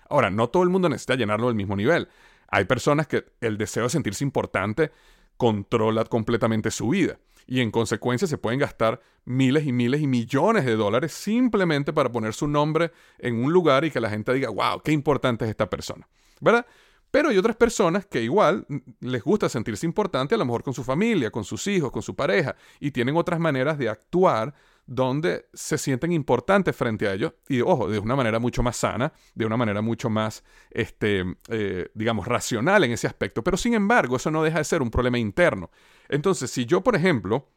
Ahora, 0.10 0.32
no 0.32 0.50
todo 0.50 0.64
el 0.64 0.70
mundo 0.70 0.90
necesita 0.90 1.14
llenarlo 1.14 1.50
al 1.50 1.54
mismo 1.54 1.76
nivel. 1.76 2.08
Hay 2.48 2.66
personas 2.66 3.06
que 3.06 3.26
el 3.42 3.60
deseo 3.60 3.84
de 3.84 3.90
sentirse 3.92 4.24
importante 4.24 4.90
controla 5.38 6.04
completamente 6.06 6.72
su 6.72 6.90
vida. 6.90 7.20
Y 7.46 7.62
en 7.62 7.70
consecuencia 7.70 8.28
se 8.28 8.40
pueden 8.40 8.60
gastar 8.60 9.02
miles 9.26 9.68
y 9.68 9.72
miles 9.72 10.02
y 10.02 10.08
millones 10.08 10.66
de 10.66 10.76
dólares 10.76 11.12
simplemente 11.12 11.94
para 11.94 12.12
poner 12.12 12.34
su 12.34 12.48
nombre 12.48 12.92
en 13.20 13.36
un 13.36 13.54
lugar 13.54 13.86
y 13.86 13.92
que 13.92 14.00
la 14.00 14.10
gente 14.10 14.34
diga, 14.34 14.50
wow, 14.50 14.82
qué 14.84 14.94
importante 14.94 15.46
es 15.46 15.52
esta 15.52 15.70
persona. 15.70 16.08
¿Verdad? 16.42 16.66
Pero 17.16 17.30
hay 17.30 17.38
otras 17.38 17.56
personas 17.56 18.06
que 18.06 18.22
igual 18.22 18.68
les 19.00 19.24
gusta 19.24 19.48
sentirse 19.48 19.86
importante, 19.86 20.36
a 20.36 20.38
lo 20.38 20.44
mejor 20.44 20.64
con 20.64 20.74
su 20.74 20.84
familia, 20.84 21.32
con 21.32 21.46
sus 21.46 21.66
hijos, 21.68 21.90
con 21.90 22.02
su 22.02 22.14
pareja, 22.14 22.58
y 22.82 22.92
tienen 22.92 23.16
otras 23.16 23.40
maneras 23.40 23.78
de 23.78 23.88
actuar 23.88 24.54
donde 24.86 25.46
se 25.54 25.78
sienten 25.78 26.12
importantes 26.12 26.76
frente 26.76 27.08
a 27.08 27.14
ellos 27.14 27.32
y, 27.48 27.62
ojo, 27.62 27.88
de 27.88 28.00
una 28.00 28.18
manera 28.18 28.38
mucho 28.38 28.62
más 28.64 28.76
sana, 28.76 29.14
de 29.34 29.46
una 29.46 29.56
manera 29.56 29.82
mucho 29.82 30.10
más, 30.10 30.44
este, 30.70 31.24
eh, 31.48 31.88
digamos, 31.94 32.28
racional 32.28 32.84
en 32.84 32.92
ese 32.92 33.08
aspecto. 33.08 33.46
Pero 33.46 33.56
sin 33.56 33.76
embargo, 33.76 34.18
eso 34.18 34.30
no 34.30 34.44
deja 34.44 34.58
de 34.58 34.66
ser 34.66 34.82
un 34.82 34.92
problema 34.92 35.18
interno. 35.18 35.72
Entonces, 36.10 36.52
si 36.52 36.66
yo, 36.66 36.82
por 36.82 36.98
ejemplo, 36.98 37.48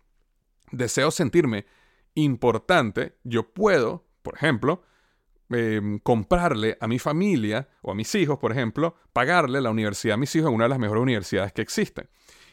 deseo 0.70 1.10
sentirme 1.10 1.66
importante, 2.14 3.16
yo 3.24 3.52
puedo, 3.52 4.06
por 4.22 4.36
ejemplo, 4.36 4.84
em, 5.50 5.98
comprarle 5.98 6.76
a 6.80 6.86
mi 6.86 6.98
familia 6.98 7.68
o 7.82 7.92
a 7.92 7.94
mis 7.94 8.14
hijos, 8.14 8.38
por 8.38 8.52
ejemplo, 8.52 8.96
pagarle 9.12 9.60
la 9.60 9.70
universidad 9.70 10.14
a 10.14 10.18
mis 10.18 10.34
hijos 10.36 10.48
en 10.48 10.54
una 10.54 10.64
de 10.64 10.70
las 10.70 10.78
mejores 10.78 11.02
universidades 11.02 11.52
que 11.52 11.62
existen. 11.62 12.08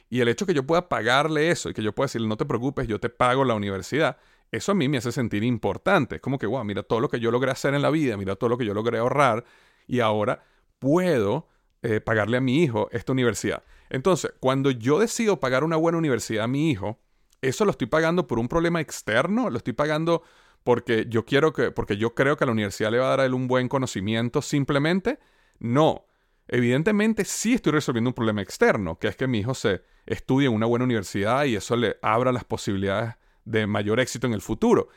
Y 0.10 0.22
el 0.22 0.28
hecho 0.28 0.46
que 0.46 0.54
yo 0.54 0.66
pueda 0.66 0.88
pagarle 0.88 1.50
eso 1.50 1.70
y 1.70 1.74
que 1.74 1.82
yo 1.82 1.94
pueda 1.94 2.06
decirle, 2.06 2.28
no 2.28 2.38
te 2.38 2.46
preocupes, 2.46 2.88
yo 2.88 3.00
te 3.00 3.10
pago 3.10 3.44
la 3.44 3.56
universidad, 3.56 4.18
eso 4.52 4.72
a 4.72 4.76
mí 4.76 4.88
me 4.88 4.98
hace 4.98 5.12
sentir 5.12 5.44
importante. 5.44 6.16
Es 6.16 6.22
como 6.22 6.38
que, 6.38 6.46
wow, 6.46 6.64
mira 6.64 6.84
todo 6.84 7.00
lo 7.00 7.10
que 7.10 7.20
yo 7.20 7.32
logré 7.32 7.52
hacer 7.52 7.74
en 7.74 7.82
la 7.82 7.90
vida, 7.90 8.16
mira 8.18 8.36
todo 8.36 8.50
lo 8.50 8.58
que 8.58 8.66
yo 8.66 8.74
logré 8.74 9.00
ahorrar 9.00 9.44
y 9.88 10.00
ahora 10.00 10.44
puedo 10.80 11.48
eh, 11.82 12.02
pagarle 12.02 12.38
a 12.38 12.42
mi 12.42 12.64
hijo 12.64 12.90
esta 12.92 13.12
universidad. 13.12 13.64
Entonces, 13.90 14.34
cuando 14.40 14.72
yo 14.72 15.00
decido 15.00 15.40
pagar 15.40 15.64
una 15.64 15.76
buena 15.76 15.98
universidad 15.98 16.46
a 16.46 16.48
mi 16.48 16.72
hijo, 16.72 17.00
eso 17.42 17.66
lo 17.66 17.72
estoy 17.72 17.88
pagando 17.88 18.28
por 18.28 18.40
un 18.40 18.48
problema 18.48 18.82
externo, 18.82 19.50
lo 19.50 19.58
estoy 19.58 19.74
pagando 19.74 20.24
porque 20.66 21.06
yo 21.08 21.26
quiero 21.26 21.54
que, 21.54 21.70
porque 21.70 21.96
yo 21.96 22.16
creo 22.16 22.38
que 22.38 22.46
la 22.46 22.52
universidad 22.52 22.90
le 22.90 22.98
va 22.98 23.06
a 23.06 23.10
dar 23.12 23.20
a 23.20 23.26
él 23.26 23.36
un 23.36 23.48
buen 23.48 23.70
conocimiento 23.70 24.42
simplemente. 24.42 25.20
No. 25.60 26.08
Evidentemente 26.48 27.24
sí 27.24 27.54
estoy 27.54 27.72
resolviendo 27.72 28.10
un 28.10 28.16
problema 28.16 28.42
externo, 28.42 28.98
que 28.98 29.08
es 29.08 29.16
que 29.16 29.28
mi 29.28 29.40
hijo 29.40 29.54
se 29.54 29.84
estudie 30.08 30.48
en 30.48 30.56
una 30.56 30.66
buena 30.66 30.84
universidad 30.84 31.46
y 31.46 31.56
eso 31.56 31.76
le 31.76 31.98
abra 32.02 32.32
las 32.32 32.46
posibilidades 32.46 33.14
de 33.46 33.68
mayor 33.68 34.00
éxito 34.00 34.26
en 34.26 34.34
el 34.34 34.42
futuro. 34.42 34.90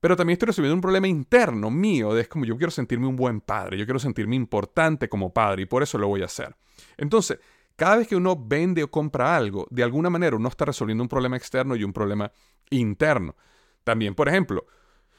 Pero 0.00 0.16
también 0.16 0.34
estoy 0.34 0.48
resolviendo 0.48 0.74
un 0.74 0.80
problema 0.80 1.06
interno 1.06 1.70
mío, 1.70 2.12
de 2.12 2.22
es 2.22 2.28
como 2.28 2.44
yo 2.44 2.56
quiero 2.56 2.72
sentirme 2.72 3.06
un 3.06 3.14
buen 3.14 3.40
padre, 3.40 3.78
yo 3.78 3.84
quiero 3.84 4.00
sentirme 4.00 4.34
importante 4.34 5.08
como 5.08 5.32
padre 5.32 5.62
y 5.62 5.66
por 5.66 5.84
eso 5.84 5.96
lo 5.96 6.08
voy 6.08 6.22
a 6.22 6.26
hacer. 6.26 6.56
Entonces, 6.96 7.38
cada 7.76 7.98
vez 7.98 8.08
que 8.08 8.16
uno 8.16 8.36
vende 8.36 8.82
o 8.82 8.90
compra 8.90 9.36
algo, 9.36 9.68
de 9.70 9.84
alguna 9.84 10.10
manera 10.10 10.34
uno 10.34 10.48
está 10.48 10.64
resolviendo 10.64 11.04
un 11.04 11.08
problema 11.08 11.36
externo 11.36 11.76
y 11.76 11.84
un 11.84 11.92
problema 11.92 12.32
interno. 12.70 13.36
También, 13.84 14.16
por 14.16 14.28
ejemplo, 14.28 14.66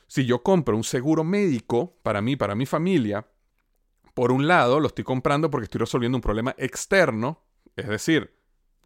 si 0.08 0.26
yo 0.26 0.44
compro 0.44 0.76
un 0.76 0.84
seguro 0.84 1.24
médico 1.24 1.98
para 2.04 2.22
mí, 2.22 2.36
para 2.36 2.56
mi 2.56 2.66
familia, 2.66 3.28
por 4.14 4.32
un 4.32 4.48
lado 4.48 4.80
lo 4.80 4.88
estoy 4.88 5.04
comprando 5.04 5.50
porque 5.50 5.66
estoy 5.66 5.80
resolviendo 5.80 6.18
un 6.18 6.22
problema 6.22 6.56
externo, 6.58 7.44
es 7.76 7.88
decir, 7.88 8.36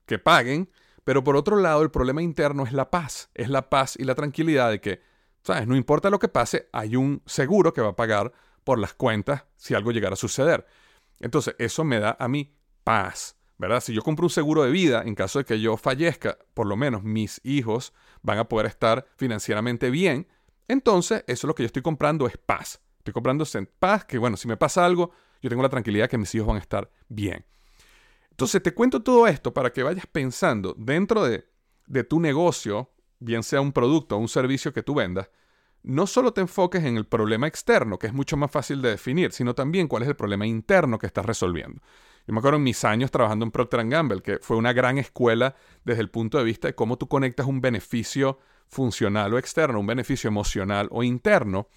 que 0.05 0.19
paguen, 0.19 0.69
pero 1.03 1.23
por 1.23 1.35
otro 1.35 1.57
lado 1.57 1.81
el 1.81 1.91
problema 1.91 2.21
interno 2.21 2.65
es 2.65 2.73
la 2.73 2.89
paz, 2.89 3.29
es 3.33 3.49
la 3.49 3.69
paz 3.69 3.95
y 3.97 4.03
la 4.03 4.15
tranquilidad 4.15 4.69
de 4.71 4.81
que, 4.81 5.01
¿sabes? 5.43 5.67
No 5.67 5.75
importa 5.75 6.09
lo 6.09 6.19
que 6.19 6.27
pase, 6.27 6.69
hay 6.71 6.95
un 6.95 7.21
seguro 7.25 7.73
que 7.73 7.81
va 7.81 7.89
a 7.89 7.95
pagar 7.95 8.33
por 8.63 8.79
las 8.79 8.93
cuentas 8.93 9.45
si 9.55 9.73
algo 9.73 9.91
llegara 9.91 10.13
a 10.13 10.17
suceder. 10.17 10.65
Entonces, 11.19 11.55
eso 11.59 11.83
me 11.83 11.99
da 11.99 12.15
a 12.19 12.27
mí 12.27 12.55
paz. 12.83 13.39
¿verdad? 13.59 13.81
Si 13.81 13.93
yo 13.93 14.01
compro 14.01 14.25
un 14.25 14.29
seguro 14.29 14.63
de 14.63 14.71
vida, 14.71 15.03
en 15.05 15.15
caso 15.15 15.39
de 15.39 15.45
que 15.45 15.59
yo 15.59 15.75
fallezca, 15.75 16.37
por 16.53 16.65
lo 16.65 16.77
menos 16.77 17.03
mis 17.03 17.41
hijos 17.43 17.93
van 18.21 18.39
a 18.39 18.47
poder 18.47 18.65
estar 18.65 19.05
financieramente 19.17 19.89
bien, 19.89 20.27
entonces 20.69 21.23
eso 21.27 21.45
es 21.45 21.47
lo 21.49 21.55
que 21.55 21.63
yo 21.63 21.67
estoy 21.67 21.81
comprando 21.81 22.27
es 22.27 22.37
paz. 22.37 22.79
Estoy 22.99 23.13
comprando 23.13 23.43
paz, 23.79 24.05
que 24.05 24.17
bueno, 24.17 24.37
si 24.37 24.47
me 24.47 24.55
pasa 24.55 24.85
algo, 24.85 25.11
yo 25.41 25.49
tengo 25.49 25.63
la 25.63 25.69
tranquilidad 25.69 26.09
que 26.09 26.17
mis 26.17 26.33
hijos 26.35 26.47
van 26.47 26.57
a 26.57 26.59
estar 26.59 26.89
bien. 27.07 27.45
Entonces 28.29 28.61
te 28.61 28.73
cuento 28.73 29.01
todo 29.01 29.27
esto 29.27 29.53
para 29.53 29.73
que 29.73 29.83
vayas 29.83 30.05
pensando 30.05 30.75
dentro 30.77 31.23
de, 31.23 31.45
de 31.87 32.03
tu 32.03 32.19
negocio, 32.19 32.91
bien 33.19 33.43
sea 33.43 33.61
un 33.61 33.73
producto 33.73 34.15
o 34.15 34.19
un 34.19 34.29
servicio 34.29 34.71
que 34.71 34.83
tú 34.83 34.93
vendas, 34.93 35.29
no 35.81 36.07
solo 36.07 36.33
te 36.33 36.41
enfoques 36.41 36.83
en 36.83 36.97
el 36.97 37.05
problema 37.05 37.47
externo, 37.47 37.97
que 37.97 38.07
es 38.07 38.13
mucho 38.13 38.37
más 38.37 38.51
fácil 38.51 38.81
de 38.81 38.91
definir, 38.91 39.31
sino 39.31 39.55
también 39.55 39.87
cuál 39.87 40.03
es 40.03 40.09
el 40.09 40.15
problema 40.15 40.45
interno 40.45 40.99
que 40.99 41.07
estás 41.07 41.25
resolviendo. 41.25 41.81
Yo 42.27 42.33
me 42.33 42.39
acuerdo 42.39 42.57
en 42.57 42.63
mis 42.63 42.83
años 42.83 43.11
trabajando 43.11 43.45
en 43.45 43.51
Procter 43.51 43.87
Gamble, 43.87 44.21
que 44.21 44.37
fue 44.39 44.57
una 44.57 44.73
gran 44.73 44.97
escuela 44.97 45.55
desde 45.83 46.01
el 46.01 46.09
punto 46.09 46.37
de 46.37 46.43
vista 46.43 46.67
de 46.67 46.75
cómo 46.75 46.97
tú 46.97 47.07
conectas 47.07 47.47
un 47.47 47.61
beneficio 47.61 48.37
funcional 48.69 49.33
o 49.33 49.37
externo, 49.37 49.79
un 49.79 49.87
beneficio 49.87 50.27
emocional 50.27 50.87
o 50.91 51.03
interno. 51.03 51.67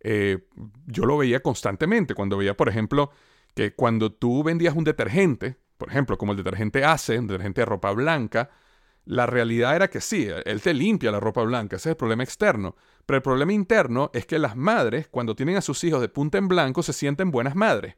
Eh, 0.00 0.46
yo 0.86 1.04
lo 1.04 1.18
veía 1.18 1.40
constantemente 1.40 2.14
cuando 2.14 2.36
veía, 2.36 2.56
por 2.56 2.68
ejemplo, 2.68 3.10
que 3.54 3.74
cuando 3.74 4.12
tú 4.12 4.42
vendías 4.44 4.74
un 4.74 4.84
detergente, 4.84 5.56
por 5.76 5.88
ejemplo, 5.88 6.16
como 6.16 6.32
el 6.32 6.38
detergente 6.38 6.84
ACE, 6.84 7.18
un 7.18 7.26
detergente 7.26 7.62
de 7.62 7.64
ropa 7.66 7.90
blanca, 7.92 8.50
la 9.04 9.26
realidad 9.26 9.74
era 9.74 9.88
que 9.88 10.00
sí, 10.00 10.28
él 10.44 10.60
te 10.60 10.74
limpia 10.74 11.10
la 11.10 11.18
ropa 11.18 11.42
blanca, 11.42 11.76
ese 11.76 11.88
es 11.88 11.92
el 11.92 11.96
problema 11.96 12.22
externo. 12.22 12.76
Pero 13.06 13.16
el 13.16 13.22
problema 13.22 13.52
interno 13.54 14.10
es 14.12 14.26
que 14.26 14.38
las 14.38 14.54
madres, 14.54 15.08
cuando 15.08 15.34
tienen 15.34 15.56
a 15.56 15.62
sus 15.62 15.82
hijos 15.82 16.00
de 16.02 16.10
punta 16.10 16.36
en 16.36 16.46
blanco, 16.46 16.82
se 16.82 16.92
sienten 16.92 17.30
buenas 17.30 17.56
madres. 17.56 17.96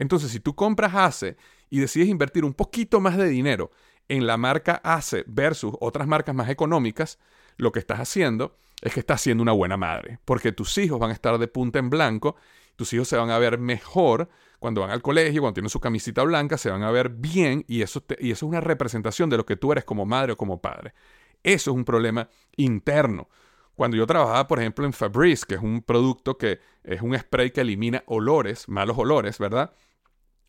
Entonces, 0.00 0.30
si 0.32 0.40
tú 0.40 0.56
compras 0.56 0.94
ACE 0.94 1.36
y 1.70 1.78
decides 1.78 2.08
invertir 2.08 2.44
un 2.44 2.54
poquito 2.54 3.00
más 3.00 3.16
de 3.16 3.28
dinero 3.28 3.70
en 4.08 4.26
la 4.26 4.36
marca 4.36 4.80
ACE 4.82 5.24
versus 5.28 5.74
otras 5.80 6.08
marcas 6.08 6.34
más 6.34 6.48
económicas, 6.48 7.18
lo 7.58 7.72
que 7.72 7.80
estás 7.80 8.00
haciendo 8.00 8.56
es 8.80 8.94
que 8.94 9.00
estás 9.00 9.20
siendo 9.20 9.42
una 9.42 9.52
buena 9.52 9.76
madre, 9.76 10.20
porque 10.24 10.52
tus 10.52 10.78
hijos 10.78 10.98
van 10.98 11.10
a 11.10 11.12
estar 11.12 11.36
de 11.38 11.48
punta 11.48 11.78
en 11.78 11.90
blanco, 11.90 12.36
tus 12.76 12.92
hijos 12.92 13.08
se 13.08 13.16
van 13.16 13.30
a 13.30 13.38
ver 13.38 13.58
mejor 13.58 14.28
cuando 14.58 14.80
van 14.80 14.90
al 14.90 15.02
colegio, 15.02 15.42
cuando 15.42 15.54
tienen 15.54 15.70
su 15.70 15.80
camisita 15.80 16.22
blanca, 16.22 16.56
se 16.56 16.70
van 16.70 16.82
a 16.82 16.90
ver 16.90 17.10
bien 17.10 17.64
y 17.68 17.82
eso, 17.82 18.04
y 18.18 18.30
eso 18.30 18.46
es 18.46 18.48
una 18.48 18.60
representación 18.60 19.28
de 19.28 19.36
lo 19.36 19.44
que 19.44 19.56
tú 19.56 19.72
eres 19.72 19.84
como 19.84 20.06
madre 20.06 20.32
o 20.32 20.36
como 20.36 20.60
padre. 20.60 20.94
Eso 21.42 21.70
es 21.70 21.76
un 21.76 21.84
problema 21.84 22.28
interno. 22.56 23.28
Cuando 23.74 23.96
yo 23.96 24.06
trabajaba, 24.06 24.48
por 24.48 24.58
ejemplo, 24.58 24.84
en 24.86 24.92
Fabrice, 24.92 25.46
que 25.46 25.54
es 25.54 25.60
un 25.60 25.82
producto 25.82 26.36
que 26.36 26.60
es 26.82 27.00
un 27.00 27.16
spray 27.16 27.50
que 27.50 27.60
elimina 27.60 28.02
olores, 28.06 28.68
malos 28.68 28.98
olores, 28.98 29.38
¿verdad? 29.38 29.72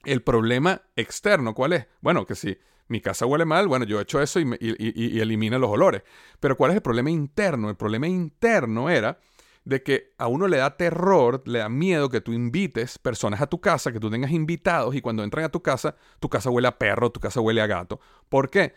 El 0.04 0.24
problema 0.24 0.82
externo, 0.96 1.54
¿cuál 1.54 1.74
es? 1.74 1.88
Bueno, 2.02 2.26
que 2.26 2.34
si 2.34 2.58
mi 2.90 3.02
casa 3.02 3.26
huele 3.26 3.46
mal, 3.46 3.68
bueno, 3.68 3.86
yo 3.86 4.00
he 4.00 4.04
hecho 4.04 4.22
eso 4.22 4.40
y, 4.40 5.20
elimina 5.20 5.58
los 5.58 5.70
olores. 5.70 6.04
Pero 6.40 6.58
¿cuál 6.58 6.72
es 6.72 6.76
el 6.76 6.82
problema 6.82 7.10
interno? 7.10 7.70
El 7.70 7.76
problema 7.76 8.08
interno 8.08 8.90
era 8.90 9.20
de 9.64 9.84
que 9.84 10.14
a 10.18 10.28
uno 10.28 10.48
le 10.48 10.58
da 10.58 10.76
terror, 10.76 11.44
le 11.46 11.60
da 11.60 11.70
miedo 11.70 12.10
que 12.10 12.22
tú 12.22 12.34
invites 12.34 12.98
personas 12.98 13.42
a 13.42 13.48
tu 13.48 13.62
casa, 13.62 13.92
que 13.92 14.00
tú 14.00 14.10
tengas 14.10 14.32
invitados 14.32 14.96
y 14.96 15.02
cuando 15.02 15.24
entran 15.24 15.46
a 15.46 15.50
tu 15.50 15.62
casa, 15.62 15.96
tu 16.20 16.30
casa 16.30 16.50
huele 16.50 16.68
a 16.68 16.78
perro, 16.78 17.12
tu 17.12 17.20
casa 17.20 17.40
huele 17.40 17.62
a 17.62 17.68
gato. 17.68 18.00
¿Por 18.28 18.50
qué? 18.50 18.74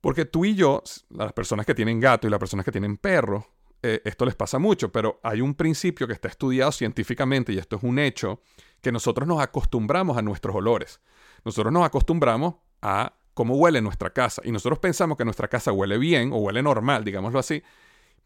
Porque 0.00 0.24
tú 0.24 0.44
y 0.44 0.54
yo, 0.54 0.82
las 1.10 1.32
personas 1.32 1.66
que 1.66 1.74
tienen 1.74 2.00
gato 2.00 2.26
y 2.26 2.30
las 2.30 2.38
personas 2.38 2.64
que 2.64 2.72
tienen 2.72 2.96
perro, 2.96 3.46
eh, 3.82 4.02
esto 4.04 4.24
les 4.24 4.34
pasa 4.34 4.58
mucho, 4.58 4.92
pero 4.92 5.20
hay 5.22 5.40
un 5.40 5.54
principio 5.54 6.06
que 6.06 6.12
está 6.12 6.28
estudiado 6.28 6.70
científicamente 6.70 7.52
y 7.52 7.58
esto 7.58 7.76
es 7.76 7.82
un 7.82 7.98
hecho, 7.98 8.40
que 8.80 8.92
nosotros 8.92 9.26
nos 9.26 9.40
acostumbramos 9.40 10.16
a 10.16 10.22
nuestros 10.22 10.54
olores. 10.54 11.00
Nosotros 11.44 11.72
nos 11.72 11.84
acostumbramos 11.84 12.56
a 12.82 13.14
cómo 13.40 13.54
huele 13.54 13.80
nuestra 13.80 14.10
casa 14.10 14.42
y 14.44 14.52
nosotros 14.52 14.80
pensamos 14.80 15.16
que 15.16 15.24
nuestra 15.24 15.48
casa 15.48 15.72
huele 15.72 15.96
bien 15.96 16.30
o 16.30 16.36
huele 16.36 16.62
normal, 16.62 17.04
digámoslo 17.06 17.38
así, 17.38 17.62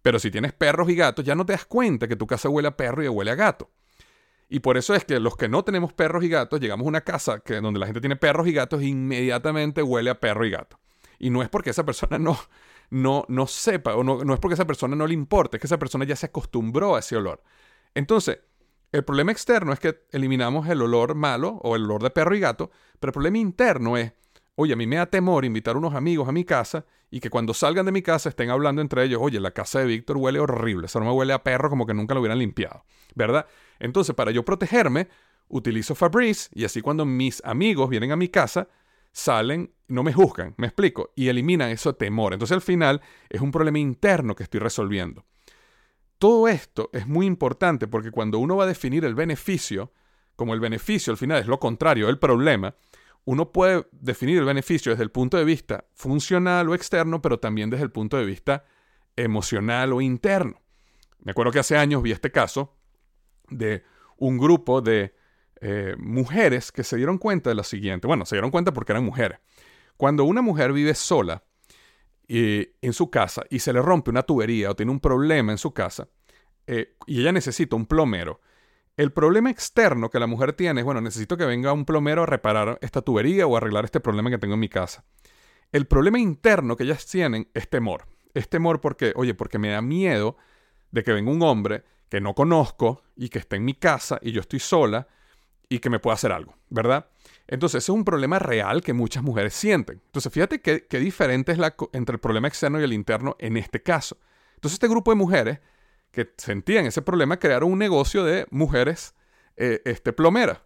pero 0.02 0.18
si 0.18 0.28
tienes 0.28 0.52
perros 0.52 0.90
y 0.90 0.96
gatos 0.96 1.24
ya 1.24 1.36
no 1.36 1.46
te 1.46 1.52
das 1.52 1.66
cuenta 1.66 2.08
que 2.08 2.16
tu 2.16 2.26
casa 2.26 2.48
huele 2.48 2.66
a 2.66 2.76
perro 2.76 3.04
y 3.04 3.06
huele 3.06 3.30
a 3.30 3.36
gato. 3.36 3.70
Y 4.48 4.58
por 4.58 4.76
eso 4.76 4.92
es 4.92 5.04
que 5.04 5.20
los 5.20 5.36
que 5.36 5.48
no 5.48 5.62
tenemos 5.62 5.92
perros 5.92 6.24
y 6.24 6.28
gatos, 6.28 6.58
llegamos 6.58 6.84
a 6.84 6.88
una 6.88 7.02
casa 7.02 7.40
donde 7.62 7.78
la 7.78 7.86
gente 7.86 8.00
tiene 8.00 8.16
perros 8.16 8.48
y 8.48 8.52
gatos, 8.52 8.82
inmediatamente 8.82 9.84
huele 9.84 10.10
a 10.10 10.18
perro 10.18 10.44
y 10.44 10.50
gato. 10.50 10.80
Y 11.20 11.30
no 11.30 11.42
es 11.42 11.48
porque 11.48 11.70
esa 11.70 11.84
persona 11.84 12.18
no, 12.18 12.36
no, 12.90 13.24
no 13.28 13.46
sepa, 13.46 13.94
o 13.94 14.02
no, 14.02 14.24
no 14.24 14.34
es 14.34 14.40
porque 14.40 14.54
esa 14.54 14.66
persona 14.66 14.96
no 14.96 15.06
le 15.06 15.14
importe, 15.14 15.58
es 15.58 15.60
que 15.60 15.68
esa 15.68 15.78
persona 15.78 16.04
ya 16.04 16.16
se 16.16 16.26
acostumbró 16.26 16.96
a 16.96 16.98
ese 16.98 17.16
olor. 17.16 17.40
Entonces, 17.94 18.40
el 18.90 19.04
problema 19.04 19.30
externo 19.30 19.72
es 19.72 19.78
que 19.78 20.06
eliminamos 20.10 20.68
el 20.68 20.82
olor 20.82 21.14
malo 21.14 21.60
o 21.62 21.76
el 21.76 21.84
olor 21.84 22.02
de 22.02 22.10
perro 22.10 22.34
y 22.34 22.40
gato, 22.40 22.72
pero 22.98 23.10
el 23.10 23.14
problema 23.14 23.38
interno 23.38 23.96
es, 23.96 24.12
oye, 24.56 24.72
a 24.72 24.76
mí 24.76 24.86
me 24.86 24.96
da 24.96 25.06
temor 25.06 25.44
invitar 25.44 25.76
unos 25.76 25.94
amigos 25.94 26.28
a 26.28 26.32
mi 26.32 26.44
casa 26.44 26.86
y 27.10 27.20
que 27.20 27.30
cuando 27.30 27.54
salgan 27.54 27.86
de 27.86 27.92
mi 27.92 28.02
casa 28.02 28.28
estén 28.28 28.50
hablando 28.50 28.82
entre 28.82 29.04
ellos, 29.04 29.20
oye, 29.22 29.40
la 29.40 29.52
casa 29.52 29.80
de 29.80 29.86
Víctor 29.86 30.16
huele 30.16 30.40
horrible, 30.40 30.86
eso 30.86 31.00
no 31.00 31.06
me 31.06 31.12
huele 31.12 31.32
a 31.32 31.42
perro 31.42 31.70
como 31.70 31.86
que 31.86 31.94
nunca 31.94 32.14
lo 32.14 32.20
hubieran 32.20 32.38
limpiado, 32.38 32.84
¿verdad? 33.14 33.46
Entonces, 33.78 34.14
para 34.14 34.30
yo 34.30 34.44
protegerme, 34.44 35.08
utilizo 35.48 35.94
Fabrice 35.94 36.50
y 36.54 36.64
así 36.64 36.80
cuando 36.80 37.04
mis 37.04 37.44
amigos 37.44 37.88
vienen 37.88 38.12
a 38.12 38.16
mi 38.16 38.28
casa, 38.28 38.68
salen, 39.12 39.72
no 39.86 40.02
me 40.02 40.12
juzgan, 40.12 40.54
me 40.56 40.66
explico, 40.66 41.12
y 41.14 41.28
eliminan 41.28 41.70
ese 41.70 41.92
temor. 41.92 42.32
Entonces 42.32 42.54
al 42.54 42.62
final 42.62 43.00
es 43.28 43.40
un 43.40 43.52
problema 43.52 43.78
interno 43.78 44.34
que 44.34 44.42
estoy 44.42 44.60
resolviendo. 44.60 45.24
Todo 46.18 46.48
esto 46.48 46.90
es 46.92 47.06
muy 47.06 47.26
importante 47.26 47.86
porque 47.86 48.10
cuando 48.10 48.38
uno 48.38 48.56
va 48.56 48.64
a 48.64 48.68
definir 48.68 49.04
el 49.04 49.14
beneficio, 49.14 49.92
como 50.36 50.54
el 50.54 50.60
beneficio 50.60 51.12
al 51.12 51.16
final 51.16 51.40
es 51.40 51.46
lo 51.46 51.60
contrario 51.60 52.06
del 52.06 52.18
problema, 52.18 52.74
uno 53.24 53.52
puede 53.52 53.86
definir 53.92 54.38
el 54.38 54.44
beneficio 54.44 54.92
desde 54.92 55.04
el 55.04 55.10
punto 55.10 55.36
de 55.36 55.44
vista 55.44 55.86
funcional 55.94 56.68
o 56.68 56.74
externo, 56.74 57.22
pero 57.22 57.38
también 57.38 57.70
desde 57.70 57.84
el 57.84 57.90
punto 57.90 58.16
de 58.16 58.24
vista 58.24 58.64
emocional 59.16 59.92
o 59.92 60.00
interno. 60.00 60.60
Me 61.20 61.30
acuerdo 61.30 61.52
que 61.52 61.58
hace 61.58 61.76
años 61.76 62.02
vi 62.02 62.12
este 62.12 62.30
caso 62.30 62.76
de 63.48 63.84
un 64.18 64.38
grupo 64.38 64.80
de 64.80 65.14
eh, 65.60 65.94
mujeres 65.98 66.70
que 66.70 66.84
se 66.84 66.96
dieron 66.96 67.18
cuenta 67.18 67.50
de 67.50 67.56
lo 67.56 67.64
siguiente. 67.64 68.06
Bueno, 68.06 68.26
se 68.26 68.36
dieron 68.36 68.50
cuenta 68.50 68.72
porque 68.72 68.92
eran 68.92 69.04
mujeres. 69.04 69.38
Cuando 69.96 70.24
una 70.24 70.42
mujer 70.42 70.72
vive 70.72 70.94
sola 70.94 71.42
eh, 72.28 72.74
en 72.82 72.92
su 72.92 73.10
casa 73.10 73.44
y 73.48 73.60
se 73.60 73.72
le 73.72 73.80
rompe 73.80 74.10
una 74.10 74.22
tubería 74.22 74.70
o 74.70 74.76
tiene 74.76 74.92
un 74.92 75.00
problema 75.00 75.52
en 75.52 75.58
su 75.58 75.72
casa 75.72 76.08
eh, 76.66 76.96
y 77.06 77.20
ella 77.20 77.32
necesita 77.32 77.76
un 77.76 77.86
plomero, 77.86 78.40
el 78.96 79.12
problema 79.12 79.50
externo 79.50 80.10
que 80.10 80.20
la 80.20 80.26
mujer 80.26 80.52
tiene 80.52 80.80
es, 80.80 80.84
bueno, 80.84 81.00
necesito 81.00 81.36
que 81.36 81.44
venga 81.44 81.72
un 81.72 81.84
plomero 81.84 82.22
a 82.22 82.26
reparar 82.26 82.78
esta 82.80 83.02
tubería 83.02 83.46
o 83.46 83.56
arreglar 83.56 83.84
este 83.84 84.00
problema 84.00 84.30
que 84.30 84.38
tengo 84.38 84.54
en 84.54 84.60
mi 84.60 84.68
casa. 84.68 85.04
El 85.72 85.86
problema 85.86 86.18
interno 86.18 86.76
que 86.76 86.84
ellas 86.84 87.04
tienen 87.06 87.48
es 87.54 87.68
temor. 87.68 88.06
Es 88.34 88.48
temor 88.48 88.80
porque, 88.80 89.12
oye, 89.16 89.34
porque 89.34 89.58
me 89.58 89.70
da 89.70 89.82
miedo 89.82 90.36
de 90.92 91.02
que 91.02 91.12
venga 91.12 91.32
un 91.32 91.42
hombre 91.42 91.84
que 92.08 92.20
no 92.20 92.34
conozco 92.34 93.02
y 93.16 93.28
que 93.28 93.40
está 93.40 93.56
en 93.56 93.64
mi 93.64 93.74
casa 93.74 94.20
y 94.22 94.30
yo 94.30 94.40
estoy 94.40 94.60
sola 94.60 95.08
y 95.68 95.80
que 95.80 95.90
me 95.90 95.98
pueda 95.98 96.14
hacer 96.14 96.30
algo, 96.30 96.56
¿verdad? 96.68 97.08
Entonces, 97.48 97.82
ese 97.82 97.90
es 97.90 97.96
un 97.96 98.04
problema 98.04 98.38
real 98.38 98.82
que 98.82 98.92
muchas 98.92 99.24
mujeres 99.24 99.54
sienten. 99.54 100.00
Entonces, 100.06 100.32
fíjate 100.32 100.60
qué, 100.60 100.98
diferente 101.00 101.50
es 101.50 101.58
la, 101.58 101.74
entre 101.92 102.14
el 102.14 102.20
problema 102.20 102.46
externo 102.46 102.80
y 102.80 102.84
el 102.84 102.92
interno 102.92 103.34
en 103.40 103.56
este 103.56 103.82
caso. 103.82 104.18
Entonces, 104.54 104.74
este 104.74 104.88
grupo 104.88 105.10
de 105.10 105.16
mujeres 105.16 105.58
que 106.14 106.32
sentían 106.36 106.86
ese 106.86 107.02
problema 107.02 107.38
crearon 107.38 107.72
un 107.72 107.78
negocio 107.78 108.24
de 108.24 108.46
mujeres 108.50 109.14
eh, 109.56 109.82
este, 109.84 110.12
plomeras. 110.12 110.60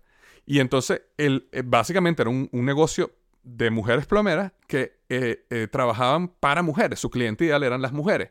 Y 0.46 0.60
entonces, 0.60 1.02
el, 1.16 1.48
eh, 1.52 1.62
básicamente 1.64 2.22
era 2.22 2.30
un, 2.30 2.48
negocio 2.52 3.12
de 3.42 3.70
mujeres 3.70 4.06
plomeras 4.06 4.52
que 4.66 4.98
eh, 5.08 5.68
trabajaban 5.70 6.28
para 6.28 6.62
mujeres. 6.62 7.00
Su 7.00 7.10
cliente 7.10 7.46
ideal 7.46 7.62
eran 7.62 7.82
las 7.82 7.92
mujeres. 7.92 8.30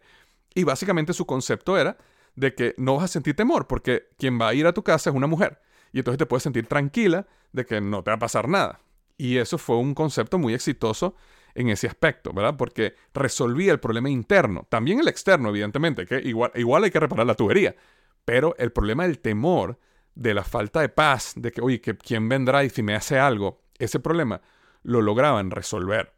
Y 0.54 0.64
básicamente 0.64 1.14
su 1.14 1.26
concepto 1.26 1.78
era 1.78 1.98
de 2.36 2.54
que 2.56 2.76
no 2.78 2.96
vas 2.96 3.06
a 3.06 3.08
sentir 3.08 3.36
temor 3.36 3.68
porque 3.68 4.10
quien 4.18 4.40
va 4.40 4.50
a 4.50 4.54
ir 4.54 4.68
a 4.68 4.74
tu 4.74 4.84
casa 4.84 5.10
es 5.10 5.16
una 5.16 5.28
mujer. 5.28 5.60
Y 5.92 6.00
entonces 6.00 6.18
te 6.18 6.26
puedes 6.26 6.44
sentir 6.44 6.68
tranquila 6.68 7.28
de 7.52 7.66
que 7.66 7.82
no 7.82 8.04
te 8.04 8.12
va 8.12 8.16
a 8.16 8.20
pasar 8.20 8.48
nada. 8.48 8.80
Y 9.18 9.38
eso 9.38 9.58
fue 9.58 9.78
un 9.78 9.94
concepto 9.94 10.38
muy 10.38 10.54
exitoso 10.54 11.16
en 11.58 11.70
ese 11.70 11.88
aspecto, 11.88 12.32
¿verdad? 12.34 12.56
Porque 12.56 12.94
resolvía 13.14 13.72
el 13.72 13.80
problema 13.80 14.10
interno, 14.10 14.68
también 14.70 15.00
el 15.00 15.08
externo, 15.08 15.50
evidentemente, 15.50 16.06
que 16.06 16.20
igual, 16.20 16.52
igual 16.54 16.84
hay 16.84 16.92
que 16.92 17.00
reparar 17.00 17.26
la 17.26 17.34
tubería, 17.34 17.76
pero 18.24 18.56
el 18.60 18.72
problema 18.72 19.04
del 19.04 19.18
temor, 19.18 19.80
de 20.14 20.36
la 20.36 20.44
falta 20.44 20.82
de 20.82 20.90
paz, 20.90 21.34
de 21.36 21.52
que, 21.52 21.62
oye, 21.62 21.82
que 21.82 21.98
quién 21.98 22.30
vendrá 22.30 22.64
y 22.64 22.70
si 22.70 22.84
me 22.84 22.94
hace 22.94 23.18
algo, 23.18 23.64
ese 23.80 24.00
problema 24.00 24.42
lo 24.84 25.02
lograban 25.02 25.50
resolver. 25.50 26.14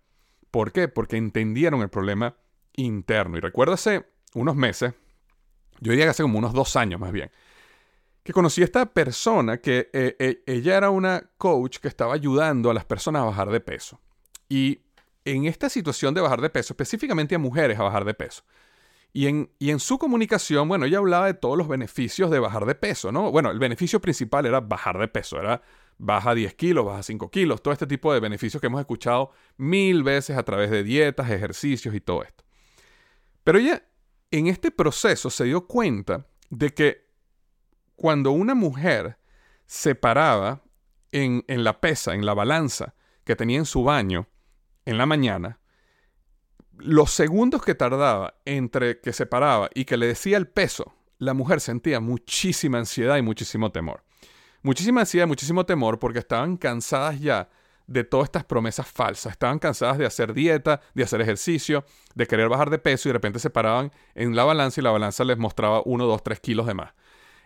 ¿Por 0.52 0.74
qué? 0.74 0.90
Porque 0.90 1.16
entendieron 1.16 1.82
el 1.82 1.90
problema 1.90 2.36
interno. 2.76 3.38
Y 3.38 3.40
recuérdase 3.40 4.06
unos 4.34 4.58
meses, 4.58 4.94
yo 5.80 5.92
diría 5.92 6.06
que 6.06 6.12
hace 6.12 6.24
como 6.24 6.38
unos 6.38 6.54
dos 6.54 6.76
años 6.76 7.00
más 7.00 7.14
bien, 7.14 7.32
que 8.24 8.34
conocí 8.34 8.62
a 8.62 8.66
esta 8.66 8.88
persona 8.88 9.60
que 9.60 9.90
eh, 9.94 10.18
eh, 10.20 10.44
ella 10.46 10.76
era 10.76 10.90
una 10.90 11.30
coach 11.38 11.78
que 11.78 11.88
estaba 11.88 12.14
ayudando 12.14 12.70
a 12.70 12.74
las 12.74 12.84
personas 12.84 13.22
a 13.22 13.26
bajar 13.26 13.50
de 13.50 13.62
peso. 13.62 14.02
Y 14.50 14.82
en 15.26 15.46
esta 15.46 15.70
situación 15.70 16.14
de 16.14 16.22
bajar 16.22 16.42
de 16.42 16.50
peso, 16.50 16.74
específicamente 16.74 17.36
a 17.36 17.40
mujeres 17.40 17.80
a 17.80 17.84
bajar 17.84 18.06
de 18.06 18.14
peso, 18.14 18.44
y 19.12 19.28
en, 19.28 19.52
y 19.58 19.72
en 19.72 19.80
su 19.80 19.98
comunicación, 19.98 20.68
bueno, 20.68 20.86
ella 20.86 21.00
hablaba 21.00 21.26
de 21.26 21.34
todos 21.34 21.58
los 21.58 21.68
beneficios 21.68 22.30
de 22.30 22.40
bajar 22.40 22.66
de 22.66 22.76
peso, 22.76 23.12
¿no? 23.12 23.32
Bueno, 23.32 23.50
el 23.50 23.58
beneficio 23.58 24.00
principal 24.00 24.46
era 24.46 24.60
bajar 24.60 25.00
de 25.00 25.08
peso, 25.08 25.40
era 25.40 25.62
baja 25.98 26.36
10 26.36 26.54
kilos, 26.54 26.86
baja 26.86 27.04
5 27.04 27.30
kilos, 27.32 27.62
todo 27.62 27.74
este 27.74 27.88
tipo 27.88 28.14
de 28.14 28.20
beneficios 28.20 28.62
que 28.62 28.68
hemos 28.68 28.80
escuchado 28.80 29.32
mil 29.58 30.04
veces 30.04 30.38
a 30.38 30.44
través 30.44 30.70
de 30.70 30.84
dietas, 30.84 31.30
ejercicios 31.30 31.94
y 31.96 32.02
todo 32.02 32.24
esto. 32.24 32.44
Pero 33.44 33.58
ella 33.58 33.84
en 34.32 34.48
este 34.48 34.72
proceso 34.72 35.30
se 35.30 35.46
dio 35.46 35.68
cuenta 35.68 36.28
de 36.50 36.74
que 36.74 37.10
cuando 37.96 38.32
una 38.32 38.56
mujer 38.56 39.18
se 39.66 39.96
paraba 39.96 40.64
en, 41.12 41.44
la 41.48 41.82
pesa, 41.82 42.14
en 42.14 42.26
la 42.26 42.34
balanza 42.34 42.96
que 43.24 43.36
tenía 43.36 43.58
en 43.58 43.66
su 43.66 43.84
baño 43.84 44.28
en 44.86 44.98
la 44.98 45.06
mañana, 45.06 45.60
los 46.78 47.12
segundos 47.12 47.64
que 47.64 47.76
tardaba 47.76 48.36
entre 48.46 49.00
que 49.02 49.14
se 49.14 49.26
paraba 49.26 49.70
y 49.74 49.86
que 49.86 49.98
le 49.98 50.08
decía 50.08 50.38
el 50.38 50.48
peso, 50.48 50.94
la 51.18 51.34
mujer 51.34 51.60
sentía 51.60 52.00
muchísima 52.00 52.78
ansiedad 52.78 53.18
y 53.18 53.22
muchísimo 53.22 53.72
temor. 53.72 54.04
Muchísima 54.62 55.02
ansiedad 55.02 55.26
y 55.26 55.30
muchísimo 55.30 55.66
temor 55.66 56.00
porque 56.00 56.20
estaban 56.20 56.58
cansadas 56.58 57.20
ya 57.20 57.50
de 57.88 58.04
todas 58.04 58.26
estas 58.26 58.46
promesas 58.46 58.88
falsas. 58.88 59.34
Estaban 59.34 59.60
cansadas 59.60 59.98
de 59.98 60.06
hacer 60.06 60.34
dieta, 60.34 60.82
de 60.94 61.04
hacer 61.04 61.22
ejercicio, 61.22 61.84
de 62.16 62.28
querer 62.28 62.48
bajar 62.48 62.70
de 62.70 62.78
peso 62.78 63.08
y 63.08 63.10
de 63.10 63.14
repente 63.14 63.40
se 63.40 63.50
paraban 63.50 63.92
en 64.16 64.36
la 64.36 64.44
balanza 64.44 64.80
y 64.80 64.84
la 64.84 64.92
balanza 64.92 65.24
les 65.24 65.38
mostraba 65.38 65.82
1, 65.86 66.06
2, 66.06 66.24
3 66.24 66.40
kilos 66.40 66.68
de 66.68 66.74
más. 66.76 66.94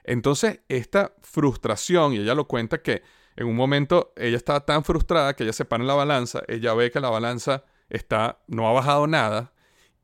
Entonces, 0.04 0.60
esta 0.68 1.14
frustración, 1.22 2.14
y 2.14 2.18
ella 2.18 2.36
lo 2.36 2.48
cuenta 2.48 2.82
que 2.82 3.04
en 3.36 3.48
un 3.48 3.56
momento 3.56 4.14
ella 4.16 4.38
estaba 4.38 4.66
tan 4.66 4.84
frustrada 4.84 5.36
que 5.36 5.44
ella 5.44 5.54
se 5.54 5.66
para 5.66 5.82
en 5.82 5.88
la 5.88 5.94
balanza, 5.94 6.44
ella 6.48 6.74
ve 6.74 6.92
que 6.92 7.00
la 7.00 7.10
balanza 7.10 7.64
está, 7.90 8.40
no 8.48 8.68
ha 8.68 8.74
bajado 8.74 9.08
nada, 9.08 9.54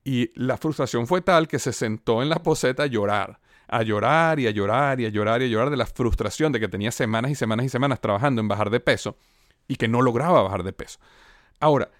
y 0.04 0.32
la 0.36 0.58
frustración 0.58 1.08
fue 1.08 1.22
tal 1.22 1.48
que 1.48 1.60
se 1.60 1.74
sentó 1.74 2.22
en 2.22 2.30
la 2.30 2.42
poseta 2.42 2.84
a 2.84 2.88
llorar, 2.88 3.40
a 3.68 3.84
llorar 3.84 4.40
y 4.40 4.48
a 4.48 4.52
llorar 4.52 5.00
y 5.00 5.06
a 5.06 5.10
llorar 5.10 5.42
y 5.42 5.46
a 5.46 5.48
llorar 5.48 5.70
de 5.70 5.78
la 5.78 5.86
frustración 5.86 6.52
de 6.52 6.60
que 6.60 6.68
tenía 6.68 6.92
semanas 6.92 7.32
y 7.32 7.36
semanas 7.36 7.66
y 7.66 7.70
semanas 7.70 8.02
trabajando 8.02 8.42
en 8.42 8.48
bajar 8.48 8.70
de 8.70 8.80
peso 8.80 9.18
y 9.68 9.76
que 9.76 9.88
no 9.88 10.02
lograba 10.02 10.42
bajar 10.42 10.64
de 10.64 10.74
peso. 10.74 11.00
Ahora, 11.60 11.92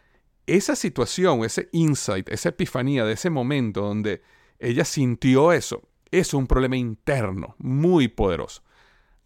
esa 0.48 0.76
situación, 0.76 1.44
ese 1.44 1.70
insight, 1.72 2.30
esa 2.30 2.50
epifanía 2.50 3.06
de 3.06 3.14
ese 3.14 3.30
momento 3.30 3.82
donde 3.82 4.24
ella 4.58 4.86
sintió 4.86 5.52
eso, 5.52 5.84
es 6.10 6.34
un 6.34 6.48
problema 6.48 6.76
interno 6.76 7.56
muy 7.60 8.08
poderoso. 8.08 8.64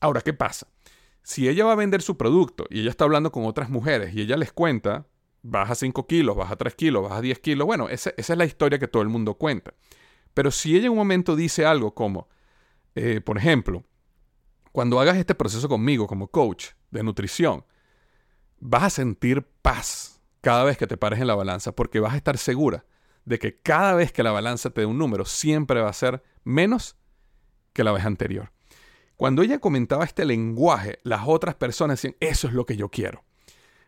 Ahora, 0.01 0.19
¿qué 0.19 0.33
pasa? 0.33 0.67
Si 1.23 1.47
ella 1.47 1.65
va 1.65 1.71
a 1.71 1.75
vender 1.75 2.01
su 2.01 2.17
producto 2.17 2.65
y 2.69 2.81
ella 2.81 2.89
está 2.89 3.05
hablando 3.05 3.31
con 3.31 3.45
otras 3.45 3.69
mujeres 3.69 4.13
y 4.13 4.21
ella 4.21 4.37
les 4.37 4.51
cuenta, 4.51 5.07
baja 5.41 5.73
5 5.73 6.05
kilos, 6.05 6.35
baja 6.35 6.55
3 6.55 6.75
kilos, 6.75 7.03
baja 7.03 7.21
10 7.21 7.39
kilos, 7.39 7.65
bueno, 7.65 7.89
esa, 7.89 8.11
es 8.17 8.29
la 8.29 8.45
historia 8.45 8.77
que 8.77 8.87
todo 8.87 9.01
el 9.01 9.09
mundo 9.09 9.35
cuenta. 9.35 9.73
Pero 10.33 10.51
si 10.51 10.75
ella 10.75 10.85
en 10.85 10.91
un 10.91 10.97
momento 10.97 11.35
dice 11.35 11.65
algo 11.65 11.93
como, 11.93 12.27
eh, 12.95 13.21
por 13.21 13.37
ejemplo, 13.37 13.83
cuando 14.71 14.99
hagas 14.99 15.17
este 15.17 15.35
proceso 15.35 15.69
conmigo 15.69 16.07
como 16.07 16.27
coach 16.27 16.69
de 16.91 17.03
nutrición, 17.03 17.65
vas 18.59 18.83
a 18.83 18.89
sentir 18.89 19.47
paz 19.61 20.21
cada 20.41 20.63
vez 20.63 20.77
que 20.77 20.87
te 20.87 20.97
pares 20.97 21.19
en 21.19 21.27
la 21.27 21.35
balanza 21.35 21.73
porque 21.73 21.99
vas 21.99 22.13
a 22.13 22.17
estar 22.17 22.37
segura 22.37 22.85
de 23.25 23.39
que 23.39 23.59
cada 23.59 23.93
vez 23.93 24.11
que 24.11 24.23
la 24.23 24.31
balanza 24.31 24.69
te 24.69 24.81
dé 24.81 24.87
un 24.87 24.97
número 24.97 25.25
siempre 25.25 25.81
va 25.81 25.89
a 25.89 25.93
ser 25.93 26.23
menos 26.43 26.97
que 27.73 27.83
la 27.83 27.91
vez 27.91 28.05
anterior. 28.05 28.52
Cuando 29.17 29.41
ella 29.41 29.59
comentaba 29.59 30.03
este 30.03 30.25
lenguaje, 30.25 30.99
las 31.03 31.21
otras 31.25 31.55
personas 31.55 32.01
decían, 32.01 32.15
eso 32.19 32.47
es 32.47 32.53
lo 32.53 32.65
que 32.65 32.75
yo 32.75 32.89
quiero. 32.89 33.23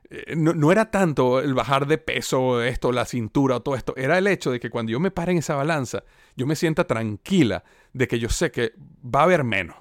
Eh, 0.09 0.35
no, 0.35 0.71
era 0.71 0.91
tanto 0.91 1.39
el 1.39 1.53
bajar 1.53 1.87
de 1.87 1.97
peso, 1.97 2.61
esto, 2.61 2.91
la 2.91 3.05
cintura 3.05 3.57
o 3.57 3.61
todo 3.61 3.75
esto, 3.75 3.95
era 3.97 4.17
el 4.17 4.27
hecho 4.27 4.51
de 4.51 4.59
que 4.59 4.69
cuando 4.69 4.91
yo 4.91 4.99
me 4.99 5.11
pare 5.11 5.31
en 5.31 5.39
esa 5.39 5.55
balanza, 5.55 6.03
yo 6.35 6.45
me 6.45 6.55
sienta 6.55 6.85
tranquila 6.85 7.63
de 7.93 8.07
que 8.07 8.19
yo 8.19 8.29
sé 8.29 8.51
que 8.51 8.73
va 9.03 9.21
a 9.21 9.23
haber 9.23 9.43
menos, 9.43 9.77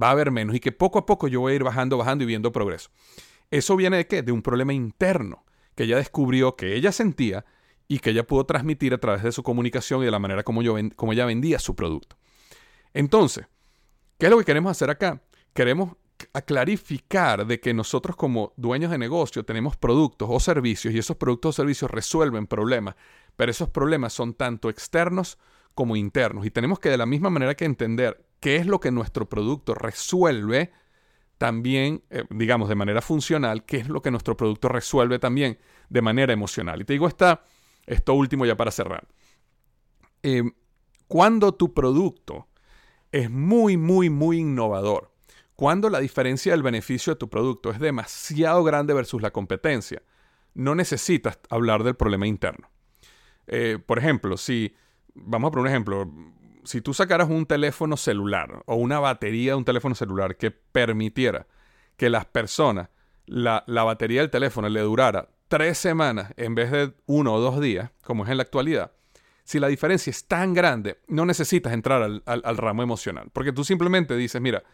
va 0.00 0.08
a 0.08 0.12
haber 0.12 0.30
menos 0.30 0.56
y 0.56 0.60
que 0.60 0.72
poco 0.72 0.98
a 0.98 1.06
poco 1.06 1.28
yo 1.28 1.40
voy 1.40 1.52
a 1.52 1.56
ir 1.56 1.64
bajando, 1.64 1.98
bajando 1.98 2.24
y 2.24 2.26
viendo 2.26 2.52
progreso. 2.52 2.90
¿Eso 3.50 3.76
viene 3.76 3.98
de 3.98 4.06
qué? 4.06 4.22
De 4.22 4.32
un 4.32 4.42
problema 4.42 4.72
interno 4.72 5.44
que 5.74 5.84
ella 5.84 5.98
descubrió 5.98 6.56
que 6.56 6.74
ella 6.74 6.90
sentía 6.90 7.44
y 7.86 8.00
que 8.00 8.10
ella 8.10 8.26
pudo 8.26 8.44
transmitir 8.44 8.94
a 8.94 8.98
través 8.98 9.22
de 9.22 9.30
su 9.30 9.42
comunicación 9.42 10.02
y 10.02 10.06
de 10.06 10.10
la 10.10 10.18
manera 10.18 10.42
como, 10.42 10.62
ella 10.62 11.26
vendía 11.26 11.58
su 11.58 11.76
producto. 11.76 12.16
Entonces, 12.94 13.46
¿qué 14.18 14.26
es 14.26 14.30
lo 14.30 14.38
que 14.38 14.44
queremos 14.44 14.70
hacer 14.70 14.90
acá? 14.90 15.22
Queremos 15.54 15.96
clarificar 16.46 17.46
de 17.46 17.60
que 17.60 17.74
nosotros 17.74 18.16
como 18.16 18.52
dueños 18.56 18.90
de 18.90 18.98
negocio 18.98 19.44
tenemos 19.44 19.76
productos 19.76 20.28
o 20.30 20.40
servicios 20.40 20.94
y 20.94 20.98
esos 20.98 21.16
productos 21.16 21.50
o 21.50 21.62
servicios 21.62 21.90
resuelven 21.90 22.46
problemas, 22.46 22.94
pero 23.36 23.50
esos 23.50 23.68
problemas 23.68 24.12
son 24.12 24.34
tanto 24.34 24.70
externos 24.70 25.38
como 25.74 25.96
internos 25.96 26.46
y 26.46 26.50
tenemos 26.50 26.78
que 26.78 26.88
de 26.88 26.96
la 26.96 27.06
misma 27.06 27.30
manera 27.30 27.54
que 27.54 27.66
entender 27.66 28.24
qué 28.40 28.56
es 28.56 28.66
lo 28.66 28.80
que 28.80 28.90
nuestro 28.90 29.28
producto 29.28 29.74
resuelve, 29.74 30.72
también, 31.38 32.02
eh, 32.08 32.24
digamos, 32.30 32.68
de 32.68 32.74
manera 32.74 33.02
funcional, 33.02 33.64
qué 33.64 33.78
es 33.78 33.88
lo 33.88 34.00
que 34.00 34.10
nuestro 34.10 34.36
producto 34.36 34.68
resuelve 34.68 35.18
también 35.18 35.58
de 35.90 36.00
manera 36.00 36.32
emocional. 36.32 36.80
Y 36.80 36.84
te 36.84 36.94
digo 36.94 37.08
esta, 37.08 37.42
esto 37.84 38.14
último 38.14 38.46
ya 38.46 38.56
para 38.56 38.70
cerrar. 38.70 39.06
Eh, 40.22 40.42
cuando 41.08 41.52
tu 41.52 41.74
producto 41.74 42.48
es 43.16 43.30
muy, 43.30 43.76
muy, 43.76 44.10
muy 44.10 44.38
innovador, 44.38 45.12
cuando 45.54 45.88
la 45.88 46.00
diferencia 46.00 46.52
del 46.52 46.62
beneficio 46.62 47.14
de 47.14 47.18
tu 47.18 47.30
producto 47.30 47.70
es 47.70 47.78
demasiado 47.78 48.62
grande 48.62 48.92
versus 48.92 49.22
la 49.22 49.30
competencia, 49.30 50.02
no 50.54 50.74
necesitas 50.74 51.38
hablar 51.48 51.82
del 51.82 51.96
problema 51.96 52.26
interno. 52.26 52.70
Eh, 53.46 53.78
por 53.84 53.98
ejemplo, 53.98 54.36
si, 54.36 54.74
vamos 55.14 55.48
a 55.48 55.50
poner 55.52 55.62
un 55.62 55.68
ejemplo, 55.68 56.12
si 56.64 56.82
tú 56.82 56.92
sacaras 56.92 57.30
un 57.30 57.46
teléfono 57.46 57.96
celular 57.96 58.62
o 58.66 58.74
una 58.76 58.98
batería 58.98 59.52
de 59.52 59.56
un 59.56 59.64
teléfono 59.64 59.94
celular 59.94 60.36
que 60.36 60.50
permitiera 60.50 61.46
que 61.96 62.10
las 62.10 62.26
personas, 62.26 62.90
la, 63.24 63.64
batería 63.66 64.20
del 64.20 64.30
teléfono 64.30 64.68
le 64.68 64.80
durara 64.80 65.30
tres 65.48 65.78
semanas 65.78 66.34
en 66.36 66.54
vez 66.54 66.70
de 66.70 66.92
uno 67.06 67.32
o 67.34 67.40
dos 67.40 67.60
días, 67.60 67.92
como 68.02 68.24
es 68.24 68.30
en 68.30 68.36
la 68.36 68.42
actualidad, 68.42 68.92
si 69.46 69.60
la 69.60 69.68
diferencia 69.68 70.10
es 70.10 70.26
tan 70.26 70.54
grande, 70.54 70.98
no 71.06 71.24
necesitas 71.24 71.72
entrar 71.72 72.02
al, 72.02 72.56
ramo 72.56 72.82
emocional. 72.82 73.30
Porque 73.32 73.52
tú 73.52 73.62
simplemente 73.62 74.16
dices, 74.16 74.42
mira, 74.42 74.64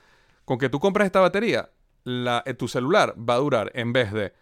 con 0.47 0.57
que 0.57 0.71
tú 0.71 0.81
compras 0.81 1.05
esta 1.05 1.21
batería, 1.21 1.71
la, 2.05 2.43
eh, 2.47 2.55
tu 2.55 2.67
celular 2.69 3.15
va 3.19 3.35
a 3.35 3.39
durar, 3.39 3.71
en 3.75 3.93
vez 3.93 4.13
de 4.15 4.33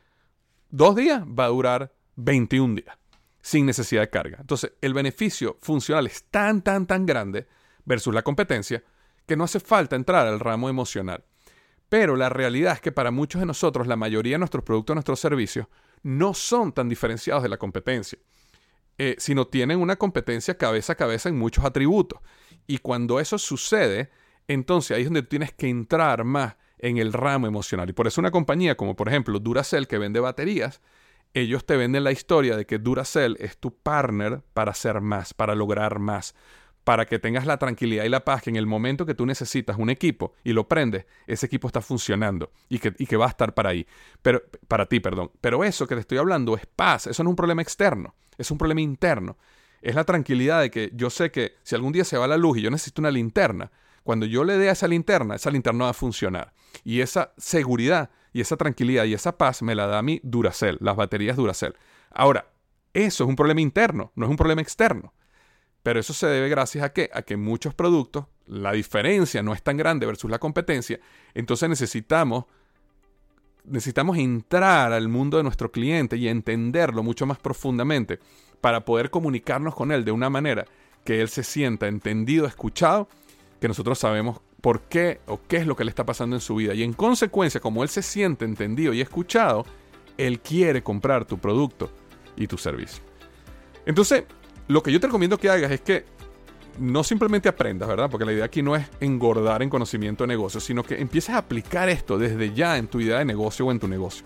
dos 0.70 0.94
días, 0.94 1.24
va 1.24 1.46
a 1.46 1.48
durar 1.48 1.92
21 2.14 2.76
días 2.76 2.96
sin 3.40 3.66
necesidad 3.66 4.02
de 4.02 4.10
carga. 4.10 4.38
Entonces, 4.40 4.72
el 4.80 4.94
beneficio 4.94 5.58
funcional 5.62 6.06
es 6.06 6.22
tan, 6.30 6.62
tan, 6.62 6.86
tan 6.86 7.06
grande 7.06 7.48
versus 7.84 8.14
la 8.14 8.22
competencia 8.22 8.84
que 9.26 9.34
no 9.34 9.42
hace 9.42 9.58
falta 9.58 9.96
entrar 9.96 10.28
al 10.28 10.38
ramo 10.38 10.68
emocional. 10.68 11.24
Pero 11.88 12.14
la 12.14 12.28
realidad 12.28 12.74
es 12.74 12.80
que 12.80 12.92
para 12.92 13.10
muchos 13.10 13.40
de 13.40 13.46
nosotros, 13.46 13.88
la 13.88 13.96
mayoría 13.96 14.34
de 14.34 14.38
nuestros 14.38 14.62
productos, 14.62 14.94
nuestros 14.94 15.18
servicios, 15.18 15.66
no 16.04 16.34
son 16.34 16.72
tan 16.72 16.88
diferenciados 16.88 17.42
de 17.42 17.48
la 17.48 17.56
competencia, 17.56 18.20
eh, 19.02 19.16
sino 19.16 19.46
tienen 19.46 19.80
una 19.80 19.96
competencia 19.96 20.58
cabeza 20.58 20.92
a 20.92 20.96
cabeza 20.96 21.30
en 21.30 21.38
muchos 21.38 21.64
atributos. 21.64 22.20
Y 22.66 22.76
cuando 22.76 23.18
eso 23.18 23.38
sucede, 23.38 24.10
entonces 24.46 24.94
ahí 24.94 25.04
es 25.04 25.06
donde 25.06 25.22
tienes 25.22 25.54
que 25.54 25.70
entrar 25.70 26.22
más 26.24 26.56
en 26.76 26.98
el 26.98 27.14
ramo 27.14 27.46
emocional. 27.46 27.88
Y 27.88 27.94
por 27.94 28.06
eso 28.06 28.20
una 28.20 28.30
compañía 28.30 28.76
como 28.76 28.96
por 28.96 29.08
ejemplo 29.08 29.38
Duracell 29.38 29.88
que 29.88 29.96
vende 29.96 30.20
baterías, 30.20 30.82
ellos 31.32 31.64
te 31.64 31.78
venden 31.78 32.04
la 32.04 32.12
historia 32.12 32.58
de 32.58 32.66
que 32.66 32.78
Duracell 32.78 33.38
es 33.40 33.56
tu 33.56 33.74
partner 33.74 34.42
para 34.52 34.72
hacer 34.72 35.00
más, 35.00 35.32
para 35.32 35.54
lograr 35.54 35.98
más, 35.98 36.34
para 36.84 37.06
que 37.06 37.18
tengas 37.18 37.46
la 37.46 37.56
tranquilidad 37.56 38.04
y 38.04 38.10
la 38.10 38.26
paz 38.26 38.42
que 38.42 38.50
en 38.50 38.56
el 38.56 38.66
momento 38.66 39.06
que 39.06 39.14
tú 39.14 39.24
necesitas 39.24 39.78
un 39.78 39.88
equipo 39.88 40.34
y 40.44 40.52
lo 40.52 40.68
prendes, 40.68 41.06
ese 41.26 41.46
equipo 41.46 41.68
está 41.68 41.80
funcionando 41.80 42.52
y 42.68 42.78
que, 42.80 42.92
y 42.98 43.06
que 43.06 43.16
va 43.16 43.24
a 43.24 43.30
estar 43.30 43.54
para 43.54 43.70
ahí, 43.70 43.86
pero, 44.20 44.42
para 44.68 44.84
ti, 44.84 45.00
perdón. 45.00 45.30
Pero 45.40 45.64
eso 45.64 45.86
que 45.86 45.94
te 45.94 46.02
estoy 46.02 46.18
hablando 46.18 46.54
es 46.54 46.66
paz, 46.66 47.06
eso 47.06 47.22
no 47.24 47.30
es 47.30 47.32
un 47.32 47.36
problema 47.36 47.62
externo, 47.62 48.14
es 48.40 48.50
un 48.50 48.58
problema 48.58 48.80
interno. 48.80 49.36
Es 49.82 49.94
la 49.94 50.04
tranquilidad 50.04 50.60
de 50.60 50.70
que 50.70 50.90
yo 50.94 51.10
sé 51.10 51.30
que 51.30 51.54
si 51.62 51.74
algún 51.74 51.92
día 51.92 52.04
se 52.04 52.18
va 52.18 52.26
la 52.26 52.36
luz 52.36 52.58
y 52.58 52.62
yo 52.62 52.70
necesito 52.70 53.00
una 53.00 53.10
linterna, 53.10 53.70
cuando 54.02 54.26
yo 54.26 54.44
le 54.44 54.56
dé 54.56 54.68
a 54.68 54.72
esa 54.72 54.88
linterna, 54.88 55.36
esa 55.36 55.50
linterna 55.50 55.84
va 55.84 55.90
a 55.90 55.94
funcionar. 55.94 56.52
Y 56.84 57.00
esa 57.00 57.32
seguridad 57.36 58.10
y 58.32 58.40
esa 58.40 58.56
tranquilidad 58.56 59.04
y 59.04 59.14
esa 59.14 59.36
paz 59.36 59.62
me 59.62 59.74
la 59.74 59.86
da 59.86 60.02
mí 60.02 60.20
Duracell, 60.22 60.78
las 60.80 60.96
baterías 60.96 61.36
Duracell. 61.36 61.74
Ahora, 62.10 62.50
eso 62.92 63.24
es 63.24 63.28
un 63.28 63.36
problema 63.36 63.60
interno, 63.60 64.12
no 64.14 64.26
es 64.26 64.30
un 64.30 64.36
problema 64.36 64.62
externo. 64.62 65.12
Pero 65.82 66.00
eso 66.00 66.12
se 66.12 66.26
debe 66.26 66.48
gracias 66.48 66.84
a 66.84 66.92
que, 66.92 67.10
a 67.12 67.22
que 67.22 67.36
muchos 67.36 67.74
productos, 67.74 68.26
la 68.46 68.72
diferencia 68.72 69.42
no 69.42 69.54
es 69.54 69.62
tan 69.62 69.76
grande 69.76 70.06
versus 70.06 70.30
la 70.30 70.38
competencia, 70.38 71.00
entonces 71.34 71.68
necesitamos, 71.68 72.44
necesitamos 73.70 74.18
entrar 74.18 74.92
al 74.92 75.08
mundo 75.08 75.36
de 75.36 75.42
nuestro 75.42 75.70
cliente 75.70 76.16
y 76.16 76.28
entenderlo 76.28 77.02
mucho 77.02 77.26
más 77.26 77.38
profundamente 77.38 78.18
para 78.60 78.84
poder 78.84 79.10
comunicarnos 79.10 79.74
con 79.74 79.92
él 79.92 80.04
de 80.04 80.12
una 80.12 80.28
manera 80.28 80.66
que 81.04 81.20
él 81.20 81.28
se 81.28 81.42
sienta 81.42 81.88
entendido, 81.88 82.46
escuchado, 82.46 83.08
que 83.60 83.68
nosotros 83.68 83.98
sabemos 83.98 84.40
por 84.60 84.82
qué 84.82 85.20
o 85.26 85.40
qué 85.48 85.58
es 85.58 85.66
lo 85.66 85.76
que 85.76 85.84
le 85.84 85.90
está 85.90 86.04
pasando 86.04 86.36
en 86.36 86.40
su 86.40 86.56
vida. 86.56 86.74
Y 86.74 86.82
en 86.82 86.92
consecuencia, 86.92 87.60
como 87.60 87.82
él 87.82 87.88
se 87.88 88.02
siente 88.02 88.44
entendido 88.44 88.92
y 88.92 89.00
escuchado, 89.00 89.64
él 90.18 90.40
quiere 90.40 90.82
comprar 90.82 91.24
tu 91.24 91.38
producto 91.38 91.90
y 92.36 92.46
tu 92.46 92.58
servicio. 92.58 93.02
Entonces, 93.86 94.24
lo 94.68 94.82
que 94.82 94.92
yo 94.92 95.00
te 95.00 95.06
recomiendo 95.06 95.38
que 95.38 95.48
hagas 95.48 95.70
es 95.70 95.80
que 95.80 96.04
no 96.80 97.04
simplemente 97.04 97.48
aprendas, 97.48 97.88
¿verdad? 97.88 98.10
Porque 98.10 98.24
la 98.24 98.32
idea 98.32 98.46
aquí 98.46 98.62
no 98.62 98.74
es 98.74 98.86
engordar 99.00 99.62
en 99.62 99.68
conocimiento 99.68 100.24
de 100.24 100.28
negocio, 100.28 100.60
sino 100.60 100.82
que 100.82 101.00
empieces 101.00 101.34
a 101.34 101.38
aplicar 101.38 101.88
esto 101.88 102.18
desde 102.18 102.54
ya 102.54 102.78
en 102.78 102.88
tu 102.88 103.00
idea 103.00 103.18
de 103.18 103.24
negocio 103.24 103.66
o 103.66 103.70
en 103.70 103.78
tu 103.78 103.86
negocio. 103.86 104.24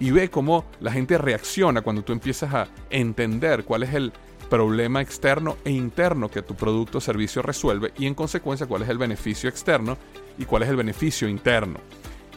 Y 0.00 0.10
ve 0.10 0.30
cómo 0.30 0.64
la 0.80 0.90
gente 0.90 1.18
reacciona 1.18 1.82
cuando 1.82 2.02
tú 2.02 2.12
empiezas 2.12 2.52
a 2.54 2.68
entender 2.90 3.64
cuál 3.64 3.82
es 3.82 3.94
el 3.94 4.12
problema 4.48 5.00
externo 5.00 5.56
e 5.64 5.70
interno 5.70 6.30
que 6.30 6.42
tu 6.42 6.54
producto 6.54 6.98
o 6.98 7.00
servicio 7.00 7.42
resuelve 7.42 7.92
y 7.98 8.06
en 8.06 8.14
consecuencia 8.14 8.66
cuál 8.66 8.82
es 8.82 8.88
el 8.88 8.98
beneficio 8.98 9.48
externo 9.48 9.96
y 10.38 10.44
cuál 10.44 10.62
es 10.62 10.70
el 10.70 10.76
beneficio 10.76 11.28
interno. 11.28 11.78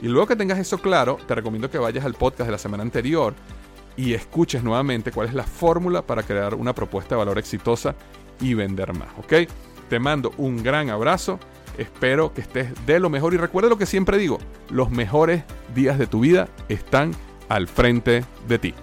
Y 0.01 0.07
luego 0.07 0.27
que 0.27 0.35
tengas 0.35 0.59
eso 0.59 0.77
claro, 0.77 1.17
te 1.27 1.33
recomiendo 1.33 1.71
que 1.71 1.77
vayas 1.77 2.05
al 2.05 2.13
podcast 2.13 2.47
de 2.47 2.51
la 2.51 2.57
semana 2.57 2.83
anterior 2.83 3.33
y 3.97 4.13
escuches 4.13 4.63
nuevamente 4.63 5.11
cuál 5.11 5.29
es 5.29 5.33
la 5.33 5.43
fórmula 5.43 6.01
para 6.01 6.23
crear 6.23 6.55
una 6.55 6.75
propuesta 6.75 7.15
de 7.15 7.19
valor 7.19 7.39
exitosa 7.39 7.95
y 8.39 8.53
vender 8.53 8.93
más, 8.93 9.09
¿ok? 9.17 9.49
Te 9.89 9.99
mando 9.99 10.31
un 10.37 10.63
gran 10.63 10.89
abrazo, 10.89 11.39
espero 11.77 12.33
que 12.33 12.41
estés 12.41 12.69
de 12.85 12.99
lo 12.99 13.09
mejor 13.09 13.33
y 13.33 13.37
recuerda 13.37 13.69
lo 13.69 13.77
que 13.77 13.85
siempre 13.85 14.17
digo, 14.17 14.39
los 14.69 14.89
mejores 14.89 15.43
días 15.73 15.97
de 15.97 16.07
tu 16.07 16.21
vida 16.21 16.47
están 16.69 17.11
al 17.49 17.67
frente 17.67 18.23
de 18.47 18.59
ti. 18.59 18.73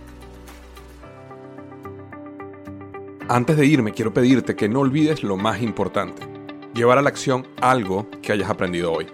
Antes 3.28 3.56
de 3.56 3.66
irme, 3.66 3.92
quiero 3.92 4.12
pedirte 4.12 4.56
que 4.56 4.68
no 4.68 4.80
olvides 4.80 5.22
lo 5.22 5.36
más 5.36 5.62
importante, 5.62 6.22
llevar 6.74 6.98
a 6.98 7.02
la 7.02 7.08
acción 7.08 7.46
algo 7.60 8.08
que 8.20 8.32
hayas 8.32 8.50
aprendido 8.50 8.92
hoy. 8.92 9.06